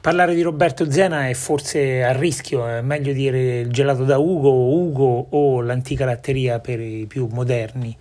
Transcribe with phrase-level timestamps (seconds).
[0.00, 4.50] Parlare di Roberto Zena è forse a rischio, è meglio dire il gelato da Ugo,
[4.50, 7.94] Ugo o l'antica latteria per i più moderni.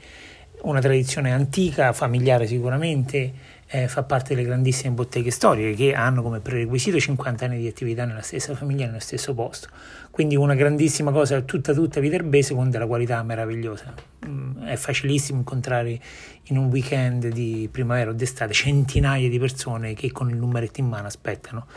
[0.61, 3.33] Una tradizione antica, familiare sicuramente,
[3.71, 8.03] eh, fa parte delle grandissime botteghe storiche che hanno come prerequisito 50 anni di attività
[8.03, 9.67] nella stessa famiglia, nello stesso posto.
[10.09, 13.93] Quindi una grandissima cosa, tutta tutta viterbese con della qualità meravigliosa.
[14.25, 15.99] Mm, è facilissimo incontrare
[16.45, 20.87] in un weekend di primavera o d'estate centinaia di persone che con il numeretto in
[20.87, 21.67] mano aspettano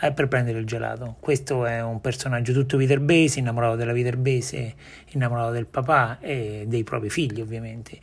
[0.00, 1.16] eh, per prendere il gelato.
[1.18, 4.74] Questo è un personaggio tutto viterbese, innamorato della viterbese,
[5.08, 7.98] innamorato del papà e dei propri figli ovviamente.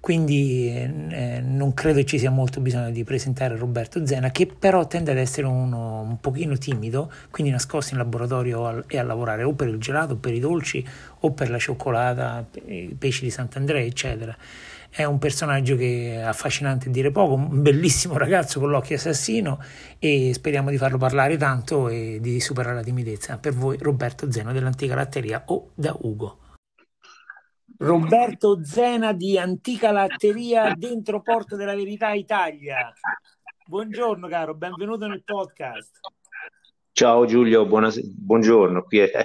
[0.00, 5.10] Quindi eh, non credo ci sia molto bisogno di presentare Roberto Zena, che però tende
[5.10, 9.68] ad essere uno un pochino timido, quindi nascosto in laboratorio e a lavorare o per
[9.68, 10.86] il gelato, o per i dolci,
[11.20, 14.36] o per la cioccolata, i pesci di Sant'Andrea, eccetera.
[14.88, 19.60] È un personaggio che è affascinante a dire poco, un bellissimo ragazzo con l'occhio assassino
[19.98, 23.36] e speriamo di farlo parlare tanto e di superare la timidezza.
[23.36, 26.38] Per voi Roberto Zeno dell'antica latteria o da Ugo.
[27.78, 32.92] Roberto Zena di Antica Latteria dentro Porta della Verità Italia.
[33.64, 36.00] Buongiorno caro, benvenuto nel podcast.
[36.90, 38.82] Ciao Giulio, buonase- buongiorno.
[38.82, 39.24] Qui, è,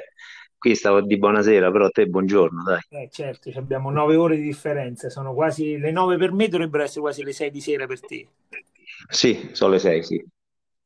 [0.56, 2.80] qui stavo di buonasera, però a te buongiorno, dai.
[2.90, 7.02] Eh, certo, abbiamo nove ore di differenza, sono quasi le nove per me, dovrebbero essere
[7.02, 8.28] quasi le sei di sera per te.
[9.10, 10.24] Sì, sono le sei, sì.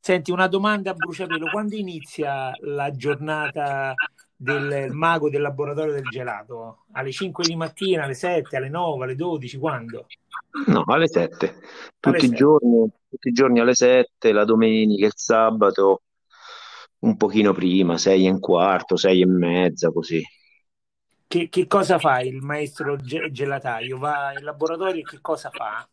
[0.00, 3.92] Senti, una domanda a bruciapelo, quando inizia la giornata
[4.40, 6.84] del mago del laboratorio del gelato?
[6.92, 10.06] Alle 5 di mattina, alle 7, alle 9, alle 12, quando?
[10.66, 11.56] No, alle 7.
[11.98, 12.34] Tutti, alle 7.
[12.34, 16.02] I, giorni, tutti i giorni alle 7, la domenica, il sabato,
[17.00, 20.22] un pochino prima, 6 e un quarto, 6 e mezza, così.
[21.26, 23.98] Che, che cosa fa il maestro gelataio?
[23.98, 25.86] Va in laboratorio e che cosa fa?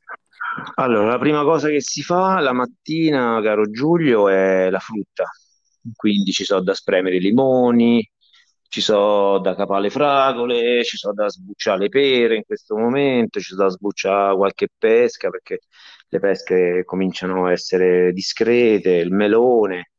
[0.76, 5.26] Allora, la prima cosa che si fa la mattina, caro Giulio, è la frutta.
[5.94, 8.10] Quindi ci sono da spremere i limoni,
[8.68, 13.40] ci sono da capare le fragole, ci sono da sbucciare le pere in questo momento,
[13.40, 15.60] ci sono da sbucciare qualche pesca perché
[16.10, 19.92] le pesche cominciano a essere discrete, il melone.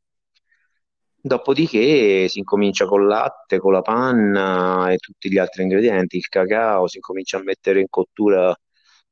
[1.21, 6.87] Dopodiché si incomincia col latte, con la panna e tutti gli altri ingredienti, il cacao,
[6.87, 8.55] si incomincia a mettere in cottura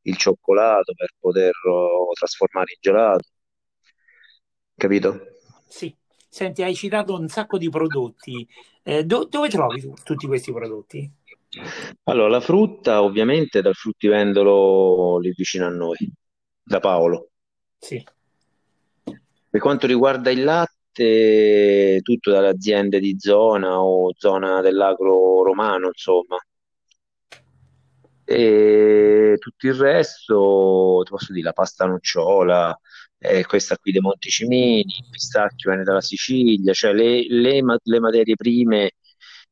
[0.02, 3.24] il cioccolato per poterlo trasformare in gelato.
[4.76, 5.20] Capito?
[5.66, 5.96] Sì.
[6.34, 8.44] Senti, hai citato un sacco di prodotti.
[8.82, 11.08] Eh, do- dove trovi tu, tutti questi prodotti?
[12.02, 16.12] Allora, la frutta ovviamente dal fruttivendolo lì vicino a noi,
[16.60, 17.28] da Paolo.
[17.78, 18.04] Sì.
[19.48, 26.36] Per quanto riguarda il latte, tutto dalle aziende di zona o zona dell'agro romano, insomma.
[28.24, 32.76] E tutto il resto, ti posso dire, la pasta nocciola,
[33.24, 38.34] eh, questa qui dei Monticimini, il pistacchio viene dalla Sicilia, cioè le, le, le materie
[38.34, 38.92] prime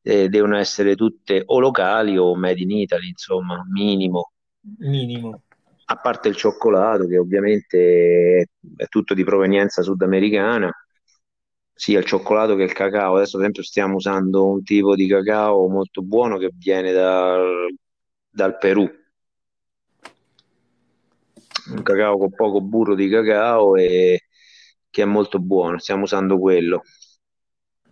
[0.02, 4.32] eh, devono essere tutte o locali o made in Italy, insomma, minimo.
[4.78, 5.42] Minimo.
[5.86, 8.46] A parte il cioccolato, che ovviamente
[8.76, 10.70] è tutto di provenienza sudamericana,
[11.74, 13.16] sia il cioccolato che il cacao.
[13.16, 17.74] Adesso, per esempio, stiamo usando un tipo di cacao molto buono che viene dal,
[18.30, 18.88] dal Perù
[21.70, 24.22] un cacao con poco burro di cacao e
[24.90, 26.82] che è molto buono, stiamo usando quello.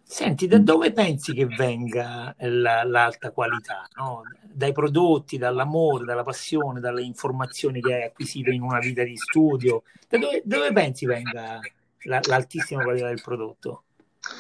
[0.02, 3.88] Senti, da dove pensi che venga la, l'alta qualità?
[3.96, 4.22] No?
[4.42, 9.84] Dai prodotti, dall'amore, dalla passione, dalle informazioni che hai acquisito in una vita di studio?
[10.08, 11.60] Da dove, dove pensi venga
[12.06, 13.84] la, l'altissima qualità del prodotto?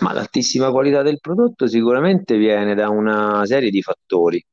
[0.00, 4.44] Ma l'altissima qualità del prodotto sicuramente viene da una serie di fattori.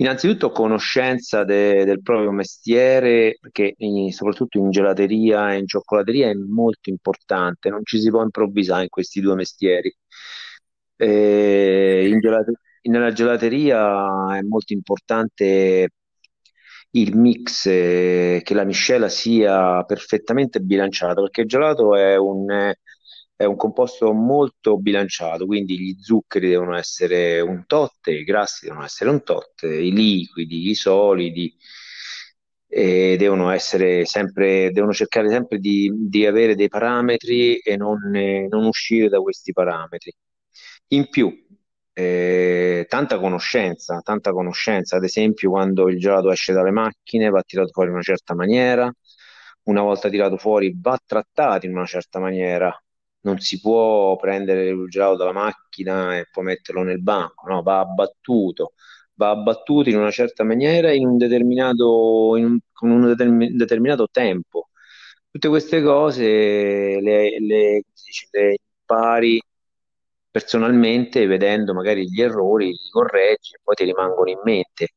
[0.00, 6.34] Innanzitutto conoscenza de- del proprio mestiere, che in- soprattutto in gelateria e in cioccolateria è
[6.34, 9.94] molto importante, non ci si può improvvisare in questi due mestieri.
[10.96, 12.52] Eh, gelate-
[12.82, 15.88] nella gelateria è molto importante
[16.92, 22.46] il mix, eh, che la miscela sia perfettamente bilanciata, perché il gelato è un,
[23.40, 28.84] è un composto molto bilanciato, quindi gli zuccheri devono essere un tot, i grassi devono
[28.84, 31.56] essere un tot, i liquidi, i solidi
[32.68, 38.66] devono essere sempre, devono cercare sempre di, di avere dei parametri e non, eh, non
[38.66, 40.12] uscire da questi parametri.
[40.88, 41.34] In più,
[41.94, 47.70] eh, tanta conoscenza, tanta conoscenza, ad esempio quando il gelato esce dalle macchine va tirato
[47.72, 48.92] fuori in una certa maniera,
[49.64, 52.70] una volta tirato fuori va trattato in una certa maniera,
[53.22, 57.80] non si può prendere il gelato dalla macchina e poi metterlo nel banco, no, va
[57.80, 58.74] abbattuto,
[59.14, 64.08] va abbattuto in una certa maniera in un determinato, in un, con un determin- determinato
[64.10, 64.68] tempo.
[65.30, 66.22] Tutte queste cose
[67.00, 67.82] le, le,
[68.32, 69.40] le impari
[70.30, 74.94] personalmente vedendo magari gli errori, li correggi e poi ti rimangono in mente.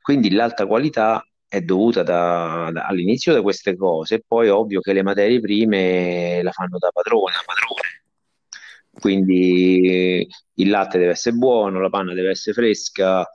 [0.00, 5.02] Quindi l'alta qualità è dovuta da, da, all'inizio da queste cose, poi ovvio che le
[5.02, 8.04] materie prime la fanno da padrone, padrone.
[8.90, 13.28] Quindi il latte deve essere buono, la panna deve essere fresca,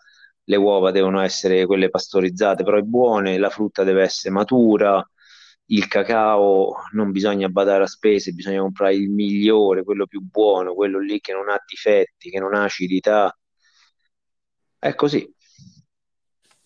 [0.45, 5.07] le uova devono essere quelle pastorizzate però buone, la frutta deve essere matura,
[5.65, 10.99] il cacao non bisogna badare a spese, bisogna comprare il migliore, quello più buono, quello
[10.99, 13.31] lì che non ha difetti, che non ha acidità.
[14.79, 15.31] È così.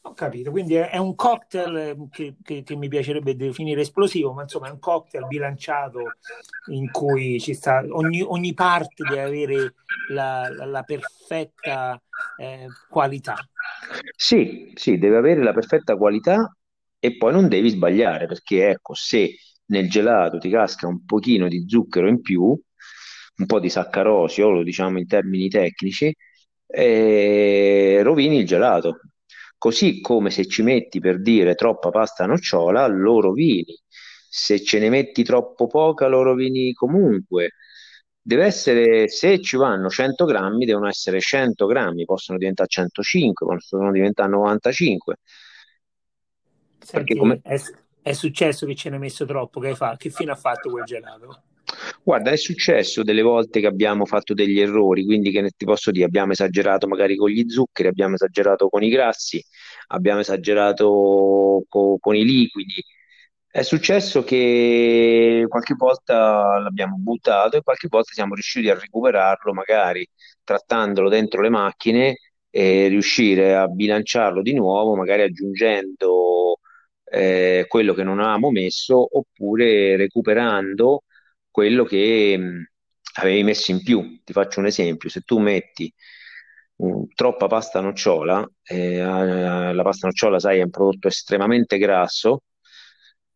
[0.03, 4.41] Ho capito, quindi è, un cocktail eh, che, che, che, mi piacerebbe definire esplosivo, ma
[4.41, 6.13] insomma è un cocktail bilanciato
[6.71, 9.73] in cui ci sta ogni, ogni parte deve avere
[10.09, 12.01] la, la, la perfetta
[12.35, 13.35] eh, qualità.
[14.15, 16.51] Sì, sì, deve avere la perfetta qualità
[16.97, 21.65] e poi non devi sbagliare, perché ecco, se nel gelato ti casca un pochino di
[21.67, 26.11] zucchero in più, un po' di saccarosio, lo diciamo in termini tecnici,
[26.67, 28.99] eh, rovini il gelato.
[29.61, 33.79] Così come se ci metti per dire troppa pasta nocciola, lo rovini.
[34.27, 37.51] Se ce ne metti troppo poca, lo rovini comunque.
[38.19, 43.91] Deve essere, se ci vanno 100 grammi, devono essere 100 grammi, possono diventare 105, possono
[43.91, 45.17] diventare 95
[46.79, 47.39] Senti, come...
[47.43, 47.61] è,
[48.01, 49.59] è, successo che ce ne hai messo troppo?
[49.59, 49.95] Che, fa...
[49.95, 51.43] che fine ha fatto quel gelato?
[52.03, 56.05] Guarda, è successo delle volte che abbiamo fatto degli errori, quindi che ti posso dire,
[56.05, 59.43] abbiamo esagerato magari con gli zuccheri, abbiamo esagerato con i grassi,
[59.87, 62.83] abbiamo esagerato co- con i liquidi.
[63.49, 70.07] È successo che qualche volta l'abbiamo buttato e qualche volta siamo riusciti a recuperarlo, magari
[70.43, 72.17] trattandolo dentro le macchine
[72.49, 76.59] e riuscire a bilanciarlo di nuovo, magari aggiungendo
[77.05, 81.03] eh, quello che non avevamo messo oppure recuperando
[81.51, 82.63] quello che mh,
[83.19, 84.21] avevi messo in più.
[84.23, 85.93] Ti faccio un esempio, se tu metti
[86.77, 88.97] mh, troppa pasta nocciola, eh,
[89.73, 92.43] la pasta nocciola sai è un prodotto estremamente grasso,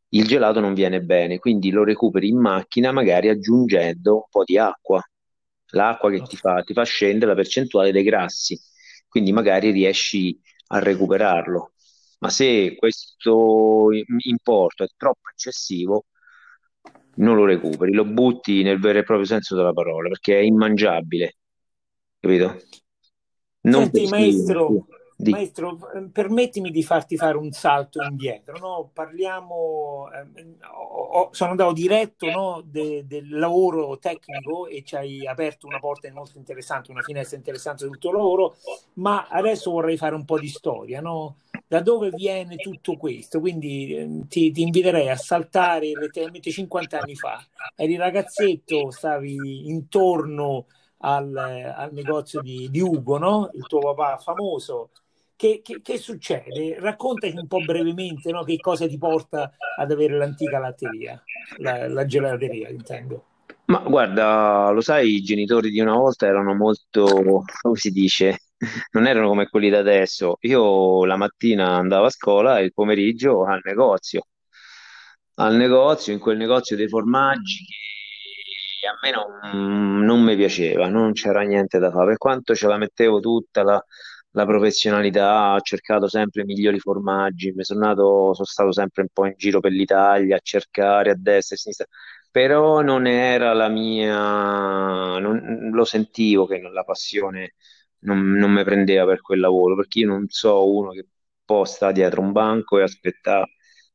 [0.10, 4.58] il gelato non viene bene, quindi lo recuperi in macchina magari aggiungendo un po' di
[4.58, 5.02] acqua,
[5.72, 8.58] l'acqua che ti fa, ti fa scendere la percentuale dei grassi,
[9.08, 11.74] quindi magari riesci a recuperarlo.
[12.20, 13.88] Ma se questo
[14.26, 16.06] importo è troppo eccessivo,
[17.16, 21.36] non lo recuperi, lo butti nel vero e proprio senso della parola, perché è immangiabile,
[22.20, 22.58] capito?
[23.62, 24.86] Non Senti, maestro,
[25.18, 25.32] di...
[25.32, 25.80] Maestro,
[26.12, 28.58] permettimi di farti fare un salto indietro.
[28.58, 28.90] No?
[28.94, 30.58] Parliamo, eh,
[31.32, 36.38] sono andato diretto no, de, del lavoro tecnico e ci hai aperto una porta molto
[36.38, 38.56] interessante, una finestra interessante sul tuo lavoro,
[38.96, 41.00] ma adesso vorrei fare un po' di storia.
[41.00, 41.38] No?
[41.68, 43.40] Da dove viene tutto questo?
[43.40, 47.44] Quindi eh, ti, ti, inviterei a saltare letteralmente 50 anni fa.
[47.76, 50.68] Eri ragazzetto, stavi intorno
[51.00, 53.50] al, al negozio di, di Ugo, no?
[53.54, 54.92] il tuo papà famoso
[55.36, 56.80] che, che, che, succede?
[56.80, 58.44] Raccontaci un po' brevemente no?
[58.44, 61.22] che cosa ti porta ad avere l'antica latteria,
[61.58, 63.26] la, la gelateria, intendo.
[63.66, 68.42] Ma guarda, lo sai, i genitori di una volta erano molto, come si dice,
[68.92, 70.38] non erano come quelli da adesso.
[70.42, 74.28] Io la mattina andavo a scuola e il pomeriggio al negozio.
[75.36, 77.66] Al negozio, in quel negozio dei formaggi
[78.80, 82.08] che a me non, non mi piaceva, non c'era niente da fare.
[82.08, 83.84] Per quanto ce la mettevo tutta la,
[84.32, 89.08] la professionalità, ho cercato sempre i migliori formaggi, mi sono, nato, sono stato sempre un
[89.12, 91.86] po' in giro per l'Italia a cercare a destra e a sinistra,
[92.30, 97.54] però non era la mia, non, lo sentivo che la passione
[98.06, 101.08] non, non mi prendeva per quel lavoro, perché io non so uno che
[101.44, 103.46] posta dietro un banco e aspetta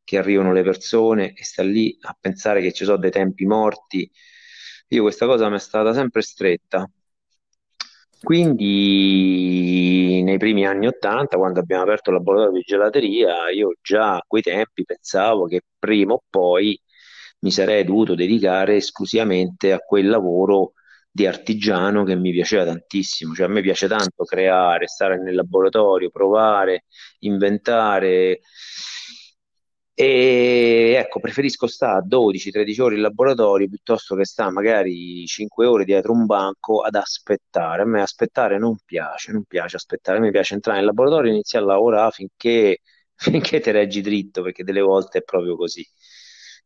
[0.04, 4.10] che arrivino le persone e sta lì a pensare che ci sono dei tempi morti.
[4.88, 6.88] Io questa cosa mi è stata sempre stretta
[8.22, 14.24] quindi nei primi anni Ottanta, quando abbiamo aperto il laboratorio di gelateria, io già a
[14.26, 16.78] quei tempi pensavo che prima o poi
[17.40, 20.74] mi sarei dovuto dedicare esclusivamente a quel lavoro
[21.10, 23.34] di artigiano che mi piaceva tantissimo.
[23.34, 26.84] Cioè a me piace tanto creare, stare nel laboratorio, provare,
[27.20, 28.40] inventare
[29.94, 36.12] E ecco, preferisco stare 12-13 ore in laboratorio piuttosto che stare magari 5 ore dietro
[36.12, 37.82] un banco ad aspettare.
[37.82, 41.34] A me aspettare non piace, non piace aspettare, a me piace entrare in laboratorio e
[41.34, 42.78] iniziare a lavorare finché,
[43.14, 45.86] finché te reggi dritto, perché delle volte è proprio così.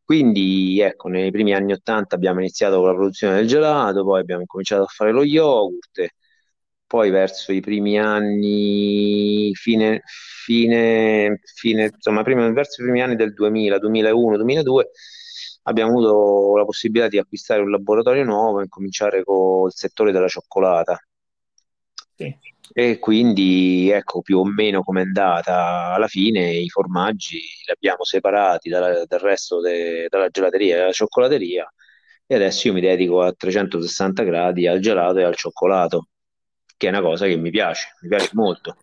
[0.05, 4.45] Quindi, ecco, nei primi anni 80 abbiamo iniziato con la produzione del gelato, poi abbiamo
[4.47, 6.07] cominciato a fare lo yogurt,
[6.87, 13.33] poi verso i primi anni, fine, fine, fine insomma, prima, verso i primi anni del
[13.33, 14.91] 2000, 2001, 2002,
[15.63, 20.99] abbiamo avuto la possibilità di acquistare un laboratorio nuovo e cominciare col settore della cioccolata.
[22.17, 22.37] Sì.
[22.73, 28.05] E quindi ecco più o meno come è andata alla fine i formaggi li abbiamo
[28.05, 31.71] separati dal, dal resto de, della gelateria e della cioccolateria
[32.27, 36.09] e adesso io mi dedico a 360 gradi al gelato e al cioccolato
[36.77, 38.77] che è una cosa che mi piace, mi piace molto.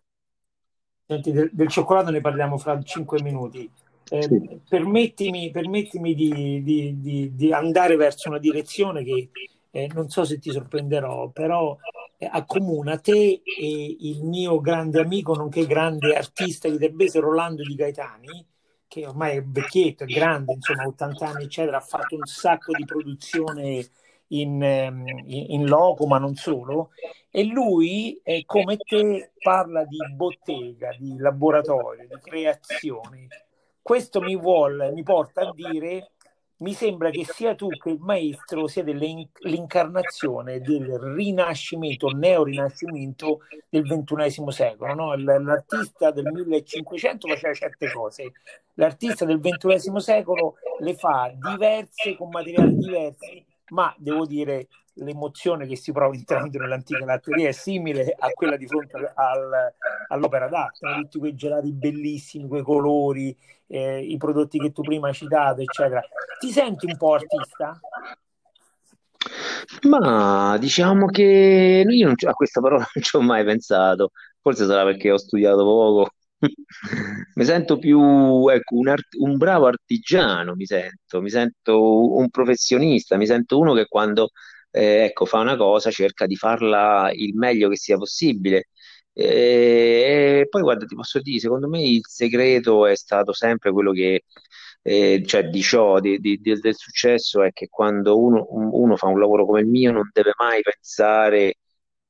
[1.06, 3.70] Senti, del, del cioccolato ne parliamo fra 5 minuti.
[4.08, 4.60] Eh, sì.
[4.68, 9.30] permettimi, permettimi di, di, di, di, andare verso una direzione che
[9.70, 11.76] eh, non so se ti sorprenderò, però
[12.30, 18.46] accomuna te e il mio grande amico, nonché grande artista di Terbese, Rolando Di Gaetani,
[18.86, 22.84] che ormai è vecchietto, è grande, insomma, 80 anni, eccetera, ha fatto un sacco di
[22.84, 23.88] produzione
[24.28, 26.90] in, ehm, in, in loco, ma non solo.
[27.30, 33.28] E lui, eh, come te, parla di bottega, di laboratorio, di creazione.
[33.80, 36.12] Questo mi vuole, mi porta a dire
[36.62, 44.50] mi sembra che sia tu che il maestro siete l'incarnazione del rinascimento, neo-rinascimento del ventunesimo
[44.50, 44.94] secolo.
[44.94, 45.14] No?
[45.16, 48.32] L'artista del 1500 faceva certe cose,
[48.74, 55.76] l'artista del ventunesimo secolo le fa diverse, con materiali diversi, ma devo dire l'emozione che
[55.76, 59.72] si prova entrando nell'antica latteria è simile a quella di fronte al,
[60.08, 65.14] all'opera d'arte, tutti quei gelati bellissimi, quei colori, eh, i prodotti che tu prima hai
[65.14, 66.02] citato, eccetera.
[66.38, 67.80] Ti senti un po' artista?
[69.88, 74.84] Ma diciamo che io non, a questa parola non ci ho mai pensato, forse sarà
[74.84, 76.10] perché ho studiato poco
[77.34, 83.16] mi sento più ecco, un, art- un, bravo artigiano, mi sento, mi sento un professionista,
[83.16, 84.30] mi sento uno che quando
[84.72, 88.68] eh, ecco, fa una cosa cerca di farla il meglio che sia possibile.
[89.14, 93.92] E, e poi guarda, ti posso dire, secondo me il segreto è stato sempre quello
[93.92, 94.24] che,
[94.82, 99.06] eh, cioè di ciò, di, di, di, del successo, è che quando uno, uno fa
[99.08, 101.56] un lavoro come il mio non deve mai pensare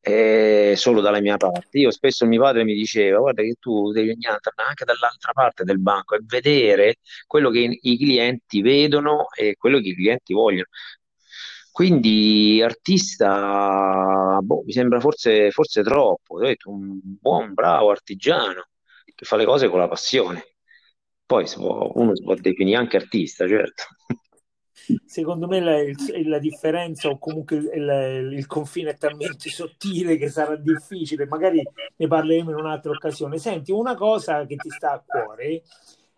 [0.00, 1.78] eh, solo dalla mia parte.
[1.78, 5.78] Io spesso mio padre mi diceva: Guarda, che tu devi andare anche dall'altra parte del
[5.80, 10.66] banco e vedere quello che i clienti vedono e quello che i clienti vogliono.
[11.72, 18.68] Quindi artista, boh, mi sembra forse, forse troppo, ho detto, un buon, bravo artigiano
[19.14, 20.56] che fa le cose con la passione.
[21.24, 23.84] Poi può, uno si può definire anche artista, certo
[25.04, 25.76] secondo me la,
[26.24, 31.62] la, differenza o comunque il, il, confine è talmente sottile che sarà difficile, magari
[31.96, 33.38] ne parleremo in un'altra occasione.
[33.38, 35.62] Senti, una cosa che ti sta a cuore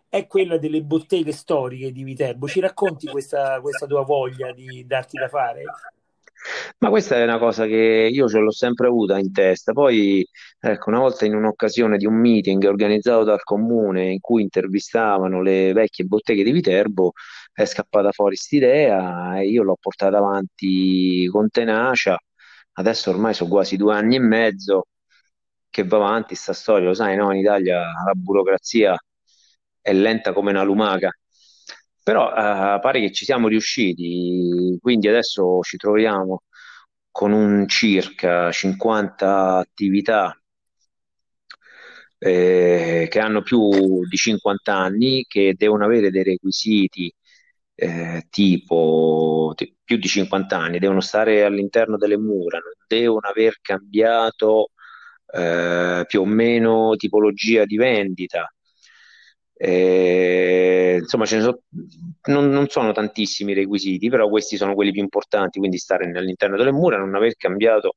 [0.09, 2.47] è quella delle botteghe storiche di Viterbo.
[2.47, 5.63] Ci racconti questa, questa tua voglia di darti da fare?
[6.79, 9.73] Ma questa è una cosa che io ce l'ho sempre avuta in testa.
[9.73, 10.25] Poi,
[10.59, 15.73] ecco, una volta in un'occasione di un meeting organizzato dal comune in cui intervistavano le
[15.73, 17.13] vecchie botteghe di Viterbo,
[17.51, 22.17] è scappata fuori quest'idea e io l'ho portata avanti con tenacia.
[22.73, 24.87] Adesso ormai sono quasi due anni e mezzo
[25.69, 27.31] che va avanti sta storia, lo sai, no?
[27.31, 28.97] In Italia la burocrazia
[29.85, 31.11] è lenta come una lumaca.
[32.03, 36.43] Però eh, pare che ci siamo riusciti, quindi adesso ci troviamo
[37.11, 40.37] con un circa 50 attività
[42.17, 47.13] eh, che hanno più di 50 anni, che devono avere dei requisiti
[47.75, 53.59] eh, tipo t- più di 50 anni, devono stare all'interno delle mura, non devono aver
[53.61, 54.71] cambiato
[55.33, 58.49] eh, più o meno tipologia di vendita.
[59.57, 61.61] Eh, insomma, so,
[62.25, 66.71] non, non, sono tantissimi requisiti, però questi sono quelli più importanti, quindi stare all'interno delle
[66.71, 67.95] mura, non aver cambiato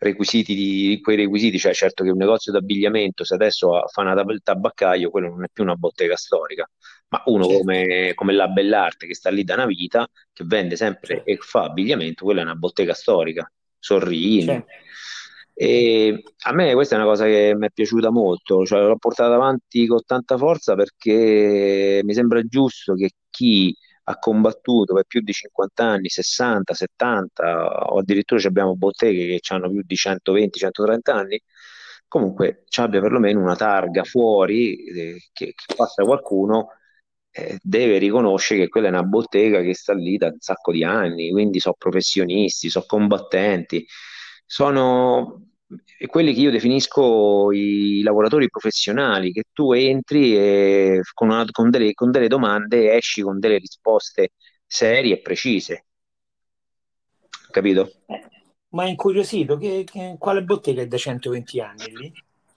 [0.00, 4.38] requisiti di quei requisiti, cioè certo che un negozio d'abbigliamento, se adesso fa una tab-
[4.42, 6.68] tabaccaio, quello non è più una bottega storica,
[7.08, 7.58] ma uno certo.
[7.58, 11.30] come, come, la Bellarte che sta lì da una vita, che vende sempre certo.
[11.30, 14.44] e fa abbigliamento, quella è una bottega storica, sorrini.
[14.44, 14.72] Certo.
[15.62, 19.34] E a me questa è una cosa che mi è piaciuta molto, cioè l'ho portata
[19.34, 23.74] avanti con tanta forza perché mi sembra giusto che chi
[24.04, 29.70] ha combattuto per più di 50 anni, 60, 70 o addirittura abbiamo botteghe che hanno
[29.70, 31.38] più di 120, 130 anni,
[32.08, 36.68] comunque ci abbia perlomeno una targa fuori eh, che, che passa qualcuno
[37.30, 40.84] eh, deve riconoscere che quella è una bottega che sta lì da un sacco di
[40.84, 43.86] anni, quindi sono professionisti, sono combattenti,
[44.46, 45.49] sono
[46.06, 51.92] quelli che io definisco i lavoratori professionali, che tu entri e con, una, con, delle,
[51.94, 54.30] con delle domande esci con delle risposte
[54.66, 55.84] serie e precise.
[57.50, 57.90] Capito?
[58.06, 58.28] Eh,
[58.70, 62.12] ma è incuriosito, che, che, quale bottega è da 120 anni lì?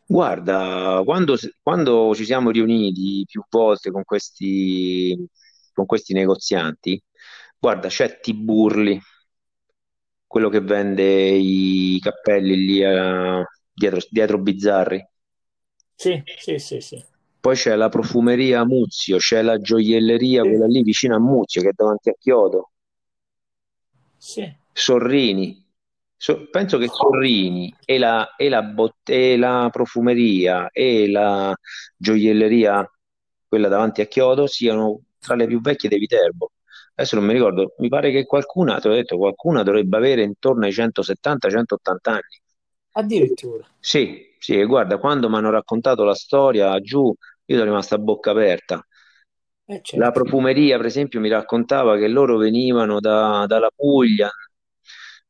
[0.05, 5.17] Guarda, quando, quando ci siamo riuniti più volte con questi,
[5.73, 7.01] con questi negozianti,
[7.57, 8.99] guarda, c'è Tiburli,
[10.33, 15.05] quello che vende i cappelli lì a- dietro, dietro Bizzarri.
[15.95, 17.03] Sì, sì, sì, sì.
[17.39, 21.69] Poi c'è la profumeria Muzio, c'è la gioielleria, Sì, quella lì vicino a Muzio, che
[21.69, 22.71] è davanti a Chiodo.
[24.17, 24.55] sì.
[24.73, 25.61] Sorrini.
[26.17, 31.53] So- penso che Sorrini e la, e la bot- e la profumeria e la
[31.97, 32.89] gioielleria,
[33.47, 36.52] quella davanti a Chiodo, siano tra le più vecchie dei Viterbo.
[36.95, 40.65] Adesso non mi ricordo, mi pare che qualcuna, te l'ho detto, qualcuna dovrebbe avere intorno
[40.65, 42.41] ai 170-180 anni.
[43.01, 43.67] Addirittura.
[43.79, 47.13] Sì, sì, e guarda, quando mi hanno raccontato la storia giù,
[47.45, 48.83] io sono rimasto a bocca aperta.
[49.67, 50.11] Eh La certo.
[50.11, 54.29] profumeria, per esempio, mi raccontava che loro venivano da- dalla Puglia,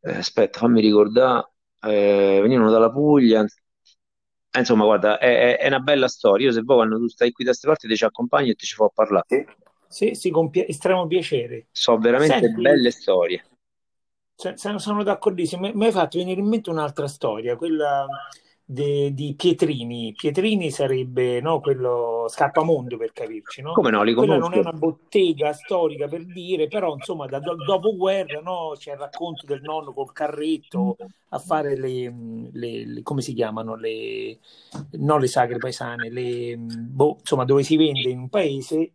[0.01, 1.51] eh, aspetta, fammi ricordare,
[1.81, 3.45] eh, venivano dalla Puglia,
[4.55, 6.45] Eh, insomma, guarda, è, è- è una bella storia.
[6.47, 8.65] Io se vuoi, quando tu stai qui da queste parti, ti ci accompagno e ti
[8.65, 9.25] ci fa parlare.
[9.27, 9.45] Sì,
[9.93, 11.67] sì, sì, con pia- estremo piacere.
[11.71, 13.43] So veramente Senti, belle storie.
[14.55, 15.71] Sono d'accordissimo.
[15.73, 18.07] Mi hai fatto venire in mente un'altra storia, quella
[18.65, 20.13] de- di Pietrini.
[20.13, 23.73] Pietrini sarebbe, no, quello Scappamondo per capirci, no?
[23.73, 24.69] Come no, li Quella non è conosco.
[24.69, 29.61] una bottega storica per dire, però insomma, da do- dopoguerra, no, c'è il racconto del
[29.61, 30.97] nonno col carretto
[31.29, 32.13] a fare le,
[32.51, 34.39] le- le- come si chiamano, le,
[34.93, 38.93] non le sagre paesane, le, boh, insomma, dove si vende in un paese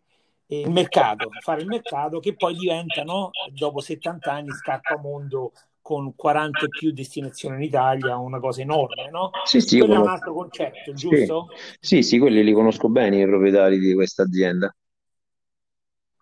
[0.49, 6.67] il mercato, fare il mercato che poi diventa, no, dopo 70 anni, scappamondo con 40
[6.67, 9.35] e più destinazioni in Italia, una cosa enorme, no?
[9.43, 11.53] Sì, sì, Quello è un altro concetto, Sì, giusto?
[11.81, 14.75] sì, sì, quelli li conosco bene, i proprietari di questa azienda.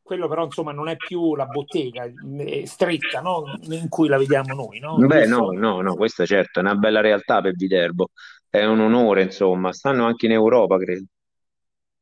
[0.03, 2.11] Quello però, insomma, non è più la bottega
[2.65, 3.59] stretta, no?
[3.69, 5.11] In cui la vediamo noi, no?
[5.11, 8.09] Beh, no, no, no, questa certo è una bella realtà per Viterbo.
[8.49, 9.73] È un onore, insomma.
[9.73, 11.05] Stanno anche in Europa, credo.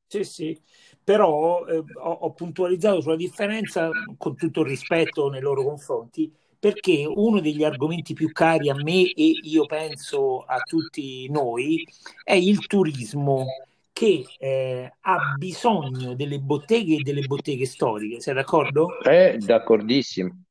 [0.06, 0.62] Sì, sì,
[1.04, 7.04] però eh, ho, ho puntualizzato sulla differenza con tutto il rispetto nei loro confronti, perché
[7.06, 11.86] uno degli argomenti più cari a me e io penso a tutti noi
[12.22, 13.44] è il turismo
[13.92, 18.98] che eh, ha bisogno delle botteghe e delle botteghe storiche, sei d'accordo?
[19.02, 20.42] Eh, d'accordissimo.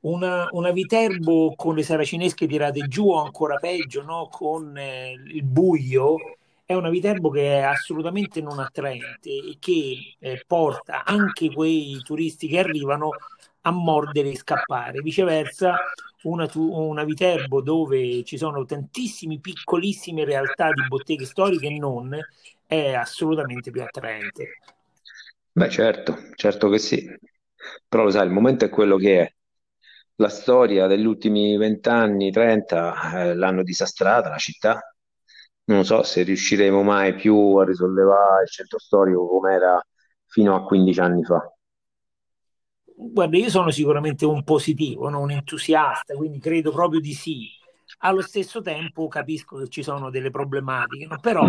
[0.00, 4.28] Una, una Viterbo con le saracinesche tirate giù o ancora peggio, no?
[4.30, 6.16] Con eh, il buio,
[6.70, 12.46] è una Viterbo che è assolutamente non attraente e che eh, porta anche quei turisti
[12.46, 13.08] che arrivano
[13.62, 15.00] a mordere e scappare.
[15.00, 15.76] Viceversa,
[16.22, 22.16] una, una Viterbo dove ci sono tantissime piccolissime realtà di botteghe storiche e non,
[22.64, 24.58] è assolutamente più attraente.
[25.50, 27.04] Beh, certo, certo che sì.
[27.88, 29.34] Però lo sai, il momento è quello che è.
[30.18, 34.89] La storia degli ultimi vent'anni, 30, eh, l'hanno disastrata la città.
[35.70, 39.80] Non so se riusciremo mai più a risollevare il centro storico come era
[40.26, 41.48] fino a 15 anni fa.
[42.96, 45.20] Guarda, io sono sicuramente un positivo, no?
[45.20, 47.48] Un entusiasta, quindi credo proprio di sì.
[47.98, 51.18] Allo stesso tempo capisco che ci sono delle problematiche, no?
[51.20, 51.46] Però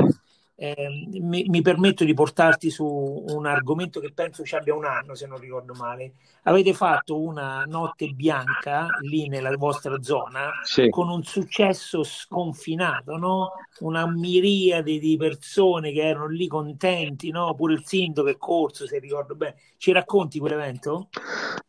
[0.62, 5.16] ehm, mi, mi permetto di portarti su un argomento che penso ci abbia un anno,
[5.16, 6.14] se non ricordo male.
[6.44, 10.90] Avete fatto una notte bianca lì nella vostra zona Sì.
[10.90, 13.52] con un successo sconfinato, no?
[13.80, 17.54] Una miriade di persone che erano lì contenti, no?
[17.56, 19.56] Pure il sindaco è corso, se ricordo bene.
[19.78, 21.10] Ci racconti quell'evento?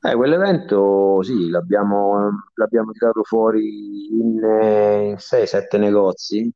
[0.01, 6.51] Eh, quell'evento sì, l'abbiamo l'abbiamo tirato fuori in, eh, in 6-7 negozi,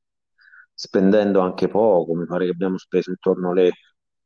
[0.76, 3.72] spendendo anche poco, mi pare che abbiamo speso intorno alle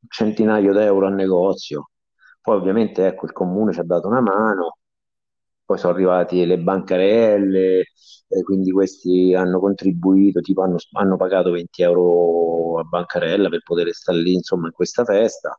[0.08, 1.90] centinaio d'euro a negozio.
[2.40, 4.78] Poi ovviamente ecco, il comune ci ha dato una mano,
[5.64, 7.78] poi sono arrivati le bancarelle,
[8.28, 13.92] eh, quindi questi hanno contribuito, tipo hanno, hanno pagato 20 euro a bancarella per poter
[13.92, 15.56] stare lì, insomma, in questa festa.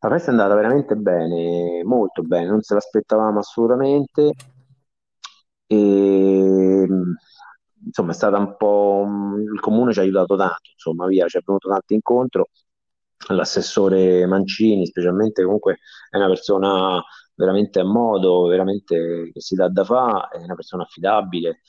[0.00, 4.32] La festa è andata veramente bene, molto bene, non se l'aspettavamo assolutamente
[5.70, 6.86] e
[7.88, 9.06] insomma è stata un po',
[9.52, 12.48] il comune ci ha aiutato tanto, insomma, via, ci è venuto tanto incontro,
[13.28, 15.78] l'assessore Mancini specialmente comunque
[16.10, 17.02] è una persona
[17.34, 21.60] veramente a modo, veramente che si dà da fare, è una persona affidabile,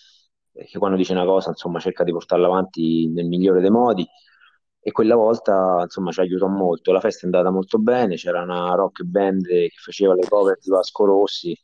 [0.54, 4.06] eh, che quando dice una cosa insomma cerca di portarla avanti nel migliore dei modi
[4.82, 6.92] e quella volta insomma ci aiutò molto.
[6.92, 10.70] La festa è andata molto bene, c'era una rock band che faceva le cover di
[10.70, 11.58] Vasco Rossi,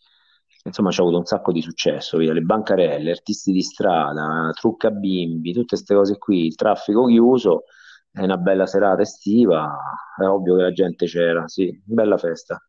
[0.66, 2.34] insomma ci ha avuto un sacco di successo, via.
[2.34, 7.64] le bancarelle, artisti di strada, trucca bimbi, tutte queste cose qui, il traffico chiuso,
[8.12, 9.78] è una bella serata estiva,
[10.20, 12.60] è ovvio che la gente c'era, sì, bella festa.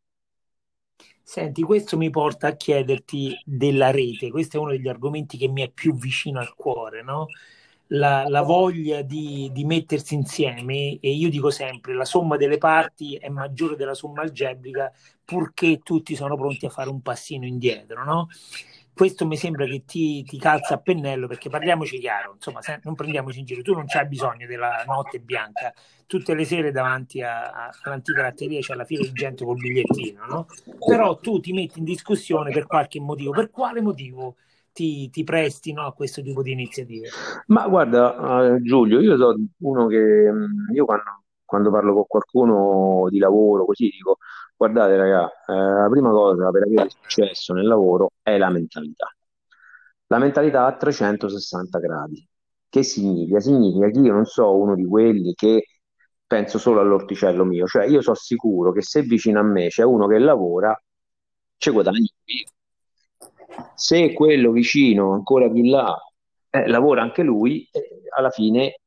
[1.22, 5.62] Senti, questo mi porta a chiederti della rete, questo è uno degli argomenti che mi
[5.62, 7.26] è più vicino al cuore, no?
[7.90, 13.14] La, la voglia di, di, mettersi insieme e io dico sempre la somma delle parti
[13.14, 14.92] è maggiore della somma algebrica
[15.24, 18.26] purché tutti sono pronti a fare un passino indietro, no?
[18.96, 22.94] questo mi sembra che ti, ti, calza a pennello perché parliamoci chiaro, insomma, se, non
[22.94, 25.70] prendiamoci in giro, tu non c'hai bisogno della notte bianca,
[26.06, 30.24] tutte le sere davanti a, a, all'antica latteria c'è la fila di gente col bigliettino,
[30.24, 30.46] no?
[30.78, 34.36] però tu ti metti in discussione per qualche motivo, per quale motivo
[34.76, 37.08] ti, ti presti no, a questo tipo di iniziative?
[37.46, 43.08] Ma guarda uh, Giulio, io so uno che mm, io quando, quando parlo con qualcuno
[43.08, 44.18] di lavoro così dico
[44.58, 49.14] Guardate, raga, eh, la prima cosa per avere successo nel lavoro è la mentalità.
[50.06, 52.26] La mentalità a 360 gradi.
[52.68, 53.38] Che significa?
[53.40, 55.66] Significa che io non so uno di quelli che
[56.26, 60.06] penso solo all'orticello mio, cioè io sono sicuro che se vicino a me c'è uno
[60.06, 60.78] che lavora,
[61.58, 62.55] ci guadagno io.
[63.74, 65.96] Se quello vicino, ancora più là,
[66.50, 68.80] eh, lavora anche lui, eh, alla fine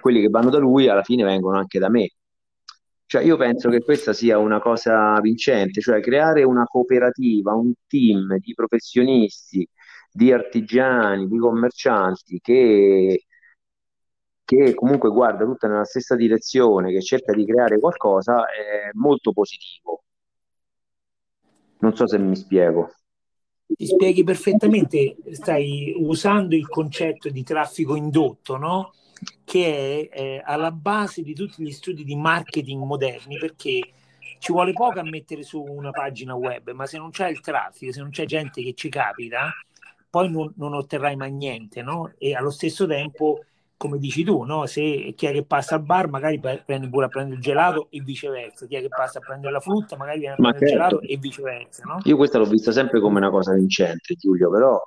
[0.00, 2.10] quelli che vanno da lui alla fine vengono anche da me.
[3.06, 8.36] Cioè, io penso che questa sia una cosa vincente, cioè creare una cooperativa, un team
[8.38, 9.68] di professionisti,
[10.10, 13.24] di artigiani, di commercianti che,
[14.44, 20.02] che comunque guarda tutta nella stessa direzione, che cerca di creare qualcosa, è molto positivo.
[21.80, 22.90] Non so se mi spiego.
[23.66, 28.92] Ti spieghi perfettamente, stai usando il concetto di traffico indotto, no?
[29.44, 33.80] che è eh, alla base di tutti gli studi di marketing moderni perché
[34.38, 37.92] ci vuole poco a mettere su una pagina web, ma se non c'è il traffico,
[37.92, 39.52] se non c'è gente che ci capita,
[40.10, 42.12] poi non, non otterrai mai niente, no?
[42.18, 43.44] E allo stesso tempo,
[43.76, 44.66] come dici tu, no?
[44.66, 48.00] Se chi è che passa al bar magari prende pure a prendere il gelato e
[48.00, 50.84] viceversa, chi è che passa a prendere la frutta magari viene a prendere certo.
[50.84, 51.98] il gelato e viceversa, no?
[52.04, 54.80] Io questa l'ho vista sempre come una cosa vincente, Giulio, però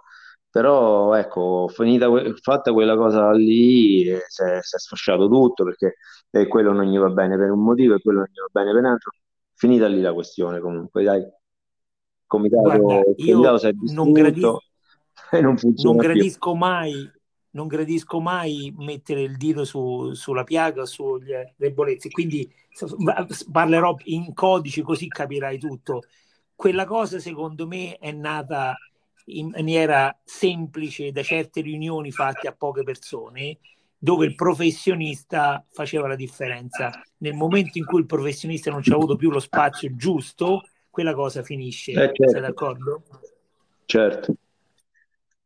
[0.51, 2.07] però ecco, finita,
[2.41, 5.97] fatta quella cosa lì, eh, si è, si è sfasciato tutto perché
[6.31, 8.71] eh, quello non gli va bene per un motivo e quello non gli va bene
[8.71, 9.11] per un altro.
[9.53, 11.23] Finita lì la questione comunque, dai.
[12.25, 14.61] Comitato, Guarda, comitato è non, gradisco,
[15.31, 17.11] e non funziona non gradisco mai
[17.51, 22.51] non gradisco mai mettere il dito su, sulla piaga sulle debolezze, quindi
[23.51, 26.01] parlerò in codice così capirai tutto.
[26.55, 28.75] Quella cosa secondo me è nata
[29.25, 33.59] in maniera semplice da certe riunioni fatte a poche persone
[34.01, 36.89] dove il professionista faceva la differenza.
[37.17, 41.13] Nel momento in cui il professionista non ci ha avuto più lo spazio giusto, quella
[41.13, 41.91] cosa finisce.
[41.91, 42.29] Eh, certo.
[42.29, 43.03] Sei d'accordo?
[43.85, 44.33] Certo.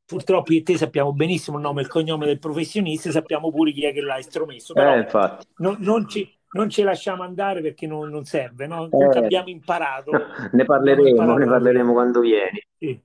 [0.05, 3.71] Purtroppo io e te sappiamo benissimo il nome e il cognome del professionista, sappiamo pure
[3.71, 4.73] chi è che l'ha estromesso.
[4.73, 8.89] Però eh, non, non, ci, non, ce lasciamo andare perché non, non serve, no?
[8.91, 10.11] Eh, abbiamo imparato.
[10.51, 12.65] ne parleremo, imparato ne parleremo quando vieni.
[12.77, 12.99] Sì.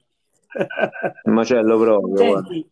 [1.24, 2.16] Macello proprio.
[2.16, 2.70] Senti,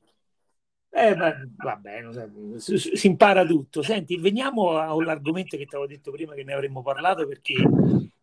[0.91, 3.83] eh, ma, va bene, si, si, impara tutto.
[3.83, 7.53] Senti, veniamo all'argomento che ti avevo detto prima che ne avremmo parlato perché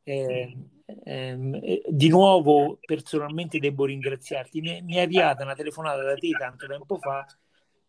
[0.04, 4.62] eh, eh, di nuovo personalmente devo ringraziarti.
[4.62, 7.26] Mi, mi è arrivata una telefonata da te tanto tempo fa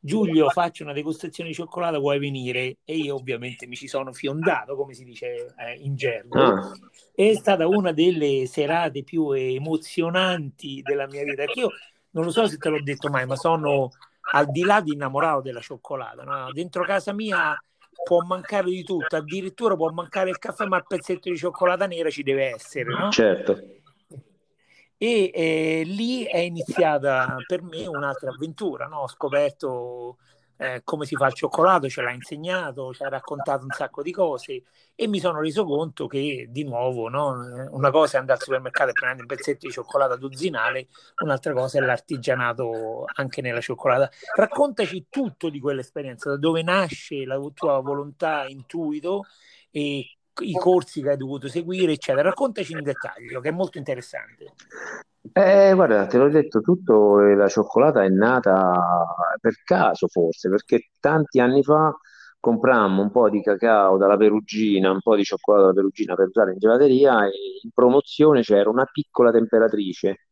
[0.04, 2.76] Giulio faccio una degustazione di cioccolata, vuoi venire?
[2.84, 6.38] E io ovviamente mi ci sono fiondato, come si dice eh, in gergo.
[6.38, 6.72] Ah.
[7.14, 11.44] È stata una delle serate più emozionanti della mia vita.
[11.54, 11.70] Io
[12.10, 13.92] non lo so se te l'ho detto mai, ma sono
[14.32, 16.22] al di là di innamorato della cioccolata.
[16.22, 16.52] No?
[16.52, 17.58] Dentro casa mia
[18.02, 22.10] può mancare di tutto, addirittura può mancare il caffè, ma il pezzetto di cioccolata nera
[22.10, 22.90] ci deve essere.
[22.90, 23.10] No?
[23.10, 23.82] Certo
[24.96, 29.00] e eh, lì è iniziata per me un'altra avventura, no?
[29.00, 30.16] ho scoperto
[30.56, 34.12] eh, come si fa il cioccolato, ce l'ha insegnato, ci ha raccontato un sacco di
[34.12, 34.62] cose
[34.94, 37.68] e mi sono reso conto che di nuovo no?
[37.70, 40.86] una cosa è andare al supermercato e prendere un pezzetto di cioccolata dozzinale,
[41.22, 44.10] un'altra cosa è l'artigianato anche nella cioccolata.
[44.36, 49.24] Raccontaci tutto di quell'esperienza, da dove nasce la tua volontà, intuito
[49.70, 52.28] e i corsi che hai dovuto seguire, eccetera.
[52.28, 54.52] Raccontaci in dettaglio, che è molto interessante.
[55.32, 58.78] Eh, guarda, te l'ho detto tutto, la cioccolata è nata
[59.40, 61.96] per caso forse, perché tanti anni fa
[62.38, 66.52] comprammo un po' di cacao dalla Perugina, un po' di cioccolato dalla Perugina per usare
[66.52, 67.30] in gelateria e
[67.62, 70.26] in promozione c'era una piccola temperatrice,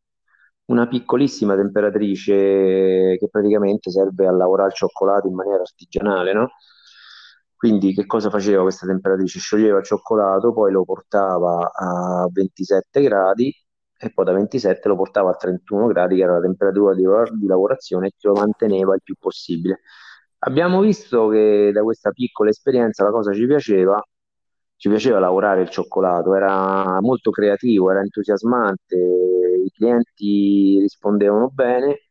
[0.66, 2.32] una piccolissima temperatrice
[3.18, 6.50] che praticamente serve a lavorare il cioccolato in maniera artigianale, no?
[7.56, 9.38] Quindi che cosa faceva questa temperatrice?
[9.38, 13.54] Scioglieva il cioccolato, poi lo portava a 27 gradi
[14.06, 17.02] e poi da 27 lo portava a 31 gradi, che era la temperatura di,
[17.38, 19.80] di lavorazione, e lo manteneva il più possibile.
[20.40, 24.02] Abbiamo visto che da questa piccola esperienza la cosa ci piaceva,
[24.76, 32.08] ci piaceva lavorare il cioccolato, era molto creativo, era entusiasmante, i clienti rispondevano bene.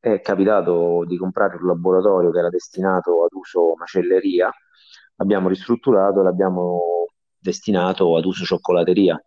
[0.00, 4.50] È capitato di comprare un laboratorio che era destinato ad uso macelleria,
[5.16, 7.06] l'abbiamo ristrutturato e l'abbiamo
[7.38, 9.20] destinato ad uso cioccolateria.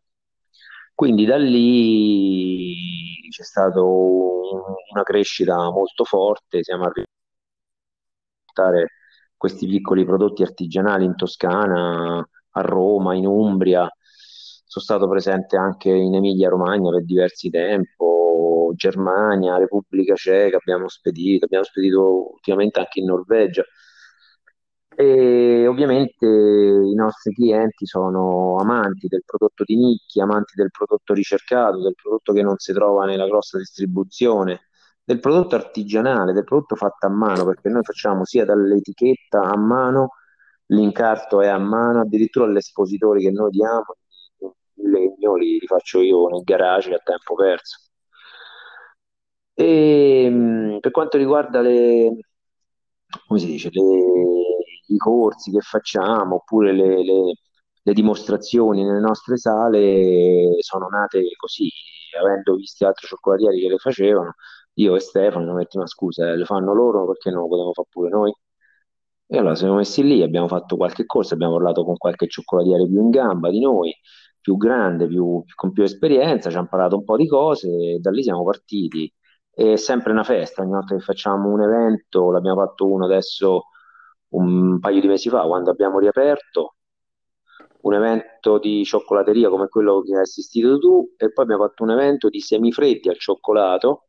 [1.01, 2.75] Quindi da lì
[3.31, 8.87] c'è stata una crescita molto forte, siamo arrivati a portare
[9.35, 12.19] questi piccoli prodotti artigianali in Toscana,
[12.51, 13.89] a Roma, in Umbria.
[14.63, 21.63] Sono stato presente anche in Emilia-Romagna per diversi tempo, Germania, Repubblica Ceca, abbiamo spedito, abbiamo
[21.63, 23.63] spedito ultimamente anche in Norvegia.
[24.95, 31.81] E ovviamente i nostri clienti sono amanti del prodotto di nicchia, amanti del prodotto ricercato,
[31.81, 34.67] del prodotto che non si trova nella grossa distribuzione,
[35.03, 40.09] del prodotto artigianale, del prodotto fatto a mano, perché noi facciamo sia dall'etichetta a mano,
[40.67, 43.85] l'incarto è a mano, addirittura gli espositori che noi diamo
[44.75, 47.77] in legno li, li faccio io nel garage a tempo perso.
[49.53, 52.17] E per quanto riguarda le,
[53.27, 53.81] come si dice, le,
[54.93, 57.33] i corsi che facciamo oppure le, le,
[57.81, 61.69] le, dimostrazioni nelle nostre sale sono nate così,
[62.19, 64.35] avendo visto altri cioccolatieri che le facevano,
[64.75, 68.09] io e Stefano metti ma scusa, le fanno loro perché non lo potevamo fare pure
[68.09, 68.33] noi?
[69.27, 72.99] E allora siamo messi lì, abbiamo fatto qualche corso, abbiamo parlato con qualche cioccolatiere più
[73.01, 73.93] in gamba di noi,
[74.41, 78.11] più grande, più, con più esperienza, ci hanno parlato un po' di cose e da
[78.11, 79.11] lì siamo partiti.
[79.49, 83.67] È sempre una festa, ogni volta che facciamo un evento, l'abbiamo fatto uno adesso
[84.31, 86.75] un paio di mesi fa, quando abbiamo riaperto
[87.81, 91.91] un evento di cioccolateria come quello che hai assistito tu e poi abbiamo fatto un
[91.91, 94.07] evento di semifreddi al cioccolato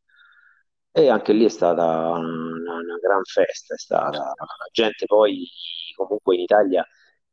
[0.91, 5.49] e anche lì è stata una, una gran festa, è stata la gente poi
[5.97, 6.87] comunque in Italia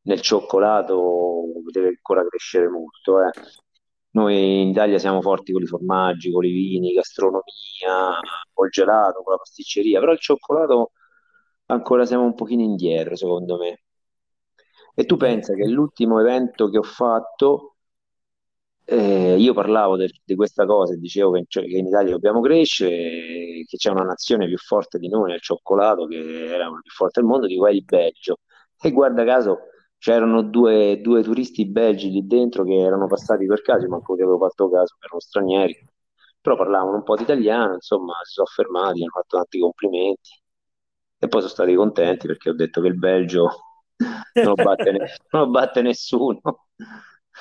[0.03, 3.21] nel cioccolato deve ancora crescere molto.
[3.21, 3.31] Eh.
[4.11, 8.17] Noi in Italia siamo forti con i formaggi, con i vini, gastronomia,
[8.53, 10.91] col gelato, con la pasticceria, però il cioccolato
[11.69, 13.81] ancora siamo un pochino indietro, secondo me.
[14.95, 17.75] E tu pensa che l'ultimo evento che ho fatto,
[18.85, 23.63] eh, io parlavo di questa cosa e dicevo che, cioè, che, in Italia dobbiamo crescere,
[23.65, 27.21] che c'è una nazione più forte di noi nel cioccolato, che era la più forte
[27.21, 28.39] del mondo, di qua il Belgio.
[28.81, 29.59] E guarda caso
[29.97, 34.37] c'erano due, due, turisti belgi lì dentro che erano passati per caso, ma che avevo
[34.37, 35.77] fatto caso, erano stranieri,
[36.41, 40.29] però parlavano un po' di italiano, insomma, si sono fermati, hanno fatto tanti complimenti
[41.19, 43.43] e poi sono stati contenti perché ho detto che il Belgio
[44.41, 44.99] non lo batte, ne-
[45.31, 46.41] non lo batte nessuno.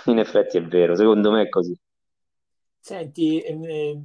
[0.07, 1.77] In effetti è vero, secondo me è così.
[2.81, 4.01] Senti, eh,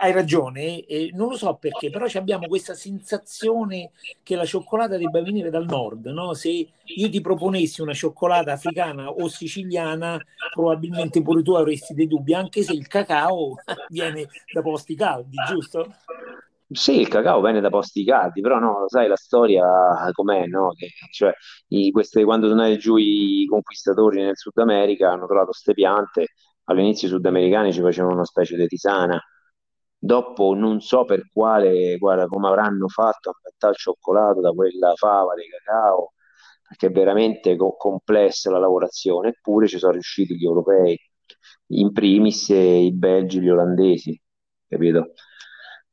[0.00, 3.92] hai ragione, eh, non lo so perché, però abbiamo questa sensazione
[4.24, 6.34] che la cioccolata debba venire dal nord, no?
[6.34, 12.34] Se io ti proponessi una cioccolata africana o siciliana, probabilmente pure tu avresti dei dubbi,
[12.34, 15.94] anche se il cacao viene da posti caldi, giusto?
[16.74, 19.64] Sì, il cacao viene da posti caldi, però no, sai la storia
[20.12, 20.72] com'è, no?
[20.74, 21.32] Che, cioè,
[21.68, 26.28] i, queste, quando sono andati giù i conquistatori nel Sud America hanno trovato queste piante,
[26.64, 29.20] all'inizio i sudamericani ci facevano una specie di tisana,
[29.96, 34.94] dopo non so per quale, guarda, come avranno fatto a mettere il cioccolato da quella
[34.96, 36.12] fava di cacao,
[36.66, 40.98] perché è veramente co- complessa la lavorazione, eppure ci sono riusciti gli europei,
[41.68, 44.20] in primis i belgi, gli olandesi,
[44.68, 45.12] capito?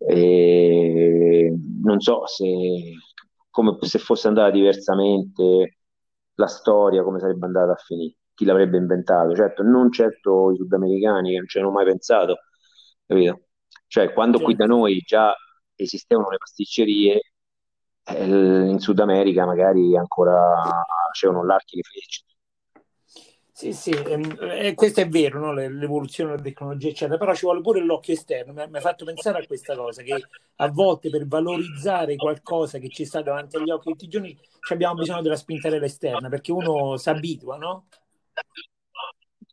[0.07, 2.45] E non so se,
[3.49, 5.77] come, se fosse andata diversamente
[6.35, 9.35] la storia, come sarebbe andata a finire, chi l'avrebbe inventato.
[9.35, 12.37] Certo, non certo i sudamericani che non ci hanno mai pensato,
[13.05, 13.41] capito?
[13.87, 14.79] Cioè, quando qui da certo.
[14.79, 15.33] noi già
[15.75, 17.21] esistevano le pasticcerie,
[18.03, 20.61] eh, in Sud America magari ancora
[21.11, 22.23] c'erano l'archi e le frecce
[23.61, 25.53] sì, sì, ehm, eh, questo è vero, no?
[25.53, 28.53] l'evoluzione della tecnologia, eccetera, però ci vuole pure l'occhio esterno.
[28.53, 30.15] Mi ha fatto pensare a questa cosa, che
[30.55, 34.35] a volte per valorizzare qualcosa che ci sta davanti agli occhi tutti i giorni
[34.71, 37.85] abbiamo bisogno della spintarella esterna, perché uno si abitua, no?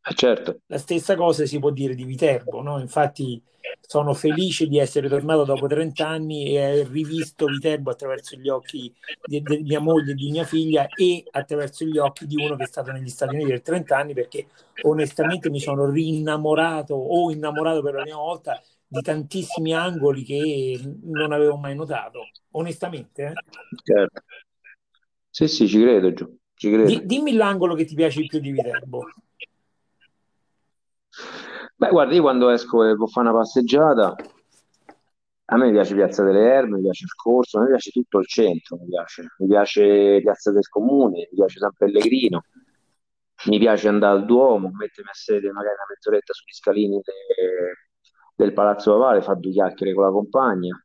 [0.09, 0.61] Eh, certo.
[0.67, 2.79] La stessa cosa si può dire di Viterbo, no?
[2.79, 3.43] Infatti
[3.81, 8.93] sono felice di essere tornato dopo 30 anni e aver rivisto Viterbo attraverso gli occhi
[9.25, 12.65] di, di, mia moglie e di mia figlia e attraverso gli occhi di uno che
[12.65, 14.47] è stato negli Stati Uniti per 30 anni perché
[14.83, 21.33] onestamente mi sono rinnamorato o innamorato per la prima volta di tantissimi angoli che non
[21.33, 22.21] avevo mai notato,
[22.53, 23.25] onestamente.
[23.25, 23.33] Eh?
[23.83, 24.23] Certo.
[25.31, 26.39] Sì, sì, ci credo, Giù.
[26.55, 26.89] ci credo.
[26.89, 29.07] Di- dimmi l'angolo che ti piace di più di Viterbo.
[31.81, 34.15] Beh, guarda, io quando esco e a fare una passeggiata,
[35.51, 38.27] a me piace Piazza delle Erme, mi piace il Corso, a me piace tutto il
[38.27, 42.43] centro, mi piace, mi piace Piazza del Comune, mi piace San Pellegrino,
[43.47, 47.75] mi piace andare al Duomo, mettermi a sedere magari una mezz'oretta sugli scalini de-
[48.35, 50.83] del Palazzo Papale, fare due chiacchiere con la compagna.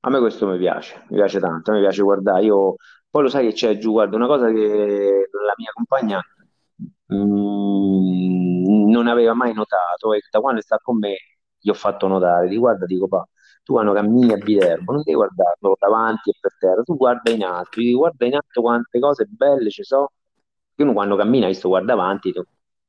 [0.00, 2.76] A me questo mi piace, mi piace tanto, a me piace guardare, io
[3.10, 6.20] poi lo sai che c'è giù, guarda, una cosa che la mia compagna
[7.12, 7.45] mm,
[8.96, 11.16] non aveva mai notato e da quando sta con me
[11.58, 13.26] gli ho fatto notare, di guarda, dico, pa,
[13.64, 17.44] tu quando cammini a Viterbo non devi guardarlo davanti e per terra, tu guarda in
[17.44, 20.10] alto, dico, guarda in alto quante cose belle ci sono,
[20.74, 22.30] che uno quando cammina, visto, guarda avanti,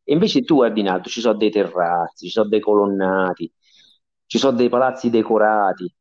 [0.04, 3.52] e invece tu guardi in alto, ci sono dei terrazzi, ci sono dei colonnati,
[4.26, 5.92] ci sono dei palazzi decorati,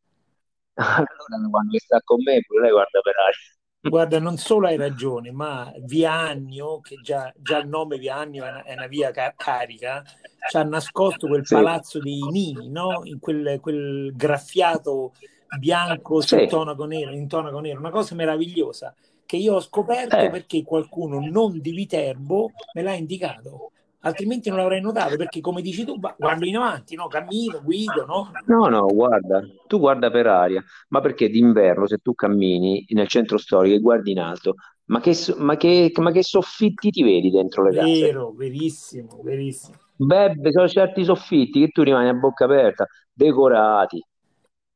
[0.74, 3.55] allora quando sta con me pure lei guarda per aria.
[3.80, 8.44] Guarda, non solo hai ragione, ma Via Annio, che già, già il nome Via Annio
[8.44, 10.02] è una, è una via ca- carica,
[10.50, 13.02] ci ha nascosto quel palazzo dei Nini, no?
[13.04, 15.12] In quel, quel graffiato
[15.58, 18.94] bianco su sì, tonaco nero, in tonaco nero, una cosa meravigliosa
[19.26, 20.30] che io ho scoperto eh.
[20.30, 23.72] perché qualcuno non di Viterbo me l'ha indicato,
[24.06, 27.08] altrimenti non l'avrei notato, perché come dici tu, guardo in avanti, no?
[27.08, 28.32] Cammino, guido, no?
[28.46, 33.38] No, no, guarda, tu guarda per aria, ma perché d'inverno se tu cammini nel centro
[33.38, 34.54] storico e guardi in alto,
[34.86, 38.08] ma che, ma che- ma che soffitti ti vedi dentro le case?
[38.08, 39.78] Vero, verissimo, verissimo.
[39.98, 44.02] Beh, sono certi soffitti che tu rimani a bocca aperta, decorati,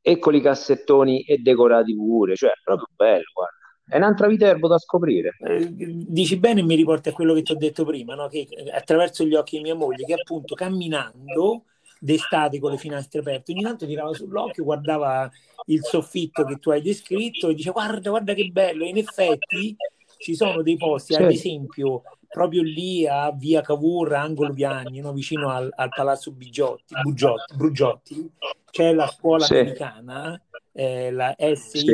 [0.01, 3.57] eccoli i cassettoni e decorati pure, cioè, è proprio bello, guarda.
[3.91, 5.37] È un'altra Viterbo da scoprire.
[5.41, 8.29] Eh, dici bene mi riporti a quello che ti ho detto prima, no?
[8.29, 11.65] Che eh, attraverso gli occhi di mia moglie, che appunto camminando
[11.99, 15.29] d'estate con le finestre aperte, ogni tanto tirava sull'occhio, guardava
[15.67, 18.85] il soffitto che tu hai descritto e dice guarda, guarda che bello.
[18.85, 19.77] E in effetti
[20.19, 25.13] ci sono dei posti, ad Sì, esempio proprio lì a via Cavour, angolo Viagni, no?
[25.13, 28.31] vicino al, al Palazzo Bigiotti, Bugiotti, Brugiotti,
[28.71, 30.41] c'è la scuola sì, americana,
[30.73, 31.85] eh, la sì.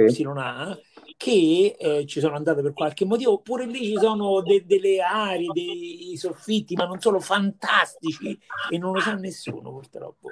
[1.18, 5.48] Che eh, ci sono andate per qualche motivo, oppure lì ci sono de- delle aree,
[5.52, 8.38] dei soffitti, ma non solo fantastici
[8.70, 10.30] e non lo sa nessuno purtroppo.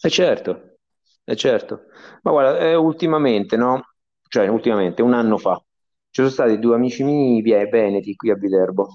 [0.00, 0.76] E certo,
[1.24, 1.86] e certo.
[2.22, 3.94] Ma guarda, eh, ultimamente, no?
[4.28, 5.56] Cioè, ultimamente, un anno fa,
[6.10, 8.88] ci sono stati due amici miei veneti qui a Viterbo,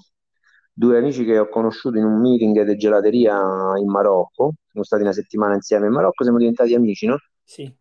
[0.72, 3.34] due amici che ho conosciuto in un meeting di gelateria
[3.78, 7.18] in Marocco, siamo stati una settimana insieme in Marocco, siamo diventati amici, no?
[7.44, 7.72] Sì,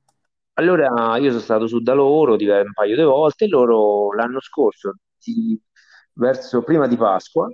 [0.56, 4.96] Allora io sono stato su da loro un paio di volte e loro l'anno scorso,
[5.20, 5.60] ti-
[6.14, 7.52] verso prima di Pasqua,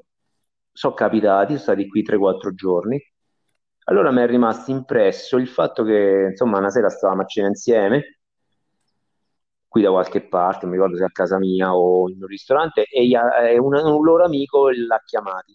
[0.72, 3.02] sono capitati, sono stati qui 3-4 giorni.
[3.86, 8.20] Allora mi è rimasto impresso il fatto che, insomma, una sera stavamo a cena insieme,
[9.68, 12.84] qui da qualche parte, non mi ricordo se a casa mia o in un ristorante,
[12.86, 13.08] e,
[13.60, 15.54] un, un loro amico l'ha chiamati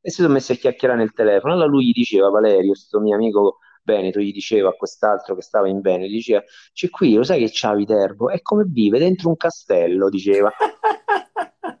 [0.00, 1.52] e si sono messi a chiacchierare nel telefono.
[1.54, 5.68] Allora lui gli diceva, Valerio, questo mio amico Veneto, gli diceva a quest'altro che stava
[5.68, 8.28] in Veneto, gli diceva, c'è qui, lo sai che c'ha Viterbo?
[8.28, 10.52] È come vive dentro un castello, diceva.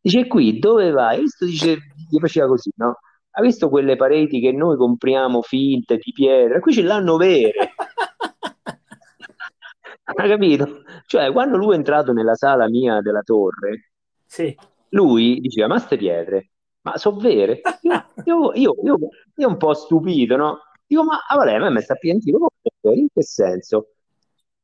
[0.00, 1.20] Dice qui, dove vai?
[1.20, 1.78] Visto, dice,
[2.10, 2.98] gli faceva così, no?
[3.30, 6.60] Hai visto quelle pareti che noi compriamo finte di pietra?
[6.60, 7.72] Qui ce l'hanno vere.
[10.04, 10.82] Hai capito?
[11.06, 13.92] Cioè, quando lui è entrato nella sala mia della torre,
[14.26, 14.54] sì.
[14.90, 16.50] lui diceva, ma ste pietre,
[16.82, 17.60] ma sono vere?
[17.82, 18.98] Io, io, io, io,
[19.36, 20.58] io un po' stupito, no?
[20.86, 22.48] Dico, ma ah, vabbè, ma mi sta piangendo,
[22.94, 23.94] in che senso?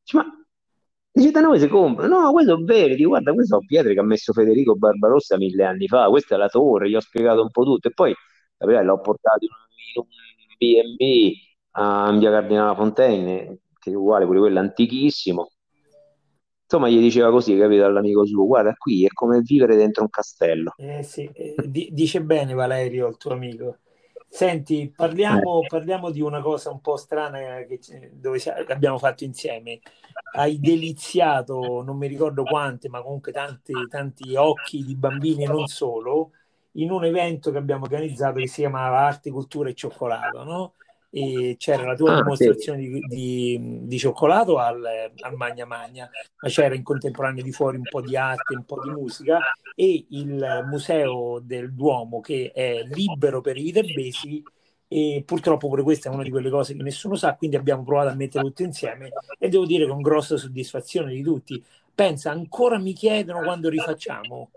[0.02, 0.24] Dice, ma
[1.10, 2.20] dice, da noi si comprano?
[2.20, 5.64] No, queste sono vere, dico, guarda, queste sono pietre che ha messo Federico Barbarossa mille
[5.64, 8.14] anni fa, questa è la torre, gli ho spiegato un po' tutto, e poi,
[8.56, 9.50] capito, l'ho portato in
[9.94, 10.06] un
[10.58, 11.32] B&B
[11.72, 15.50] a via Cardinale Fontaine, che è uguale, pure quello è antichissimo.
[16.70, 20.74] Insomma, gli diceva così, capito, all'amico suo, guarda, qui è come vivere dentro un castello.
[20.80, 23.78] Eh, sì, eh, di- dice bene Valerio, il tuo amico.
[24.28, 24.94] Senti, Eh.
[24.94, 27.80] parliamo, parliamo di una cosa un po' strana che,
[28.12, 29.80] dove che abbiamo fatto insieme.
[30.30, 35.66] Hai deliziato, non mi ricordo quante, ma comunque tanti, tanti occhi di bambini e non
[35.66, 36.32] solo,
[36.72, 40.74] in un evento che abbiamo organizzato che si chiamava Arte, Cultura e Cioccolato, no?
[41.10, 44.84] E c'era la tua Ah, sì, dimostrazione di, di- di cioccolato al,
[45.20, 48.78] al Magna Magna, ma c'era in contemporanea di fuori un po' di arte, un po'
[48.78, 49.44] di musica
[49.74, 54.44] e il Museo del Duomo che è libero per i viterbesi
[54.86, 58.08] e purtroppo pure questa è una di quelle cose che nessuno sa, quindi abbiamo provato
[58.10, 61.62] a mettere tutto insieme e devo dire con grossa soddisfazione di tutti.
[61.94, 64.50] Pensa, ancora mi chiedono quando rifacciamo.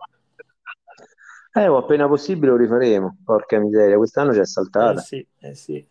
[1.55, 4.45] eh, o appena possibile lo rifaremo, porca miseria, quest'anno c'è
[4.77, 5.87] Eh saltata, sì, eh sì.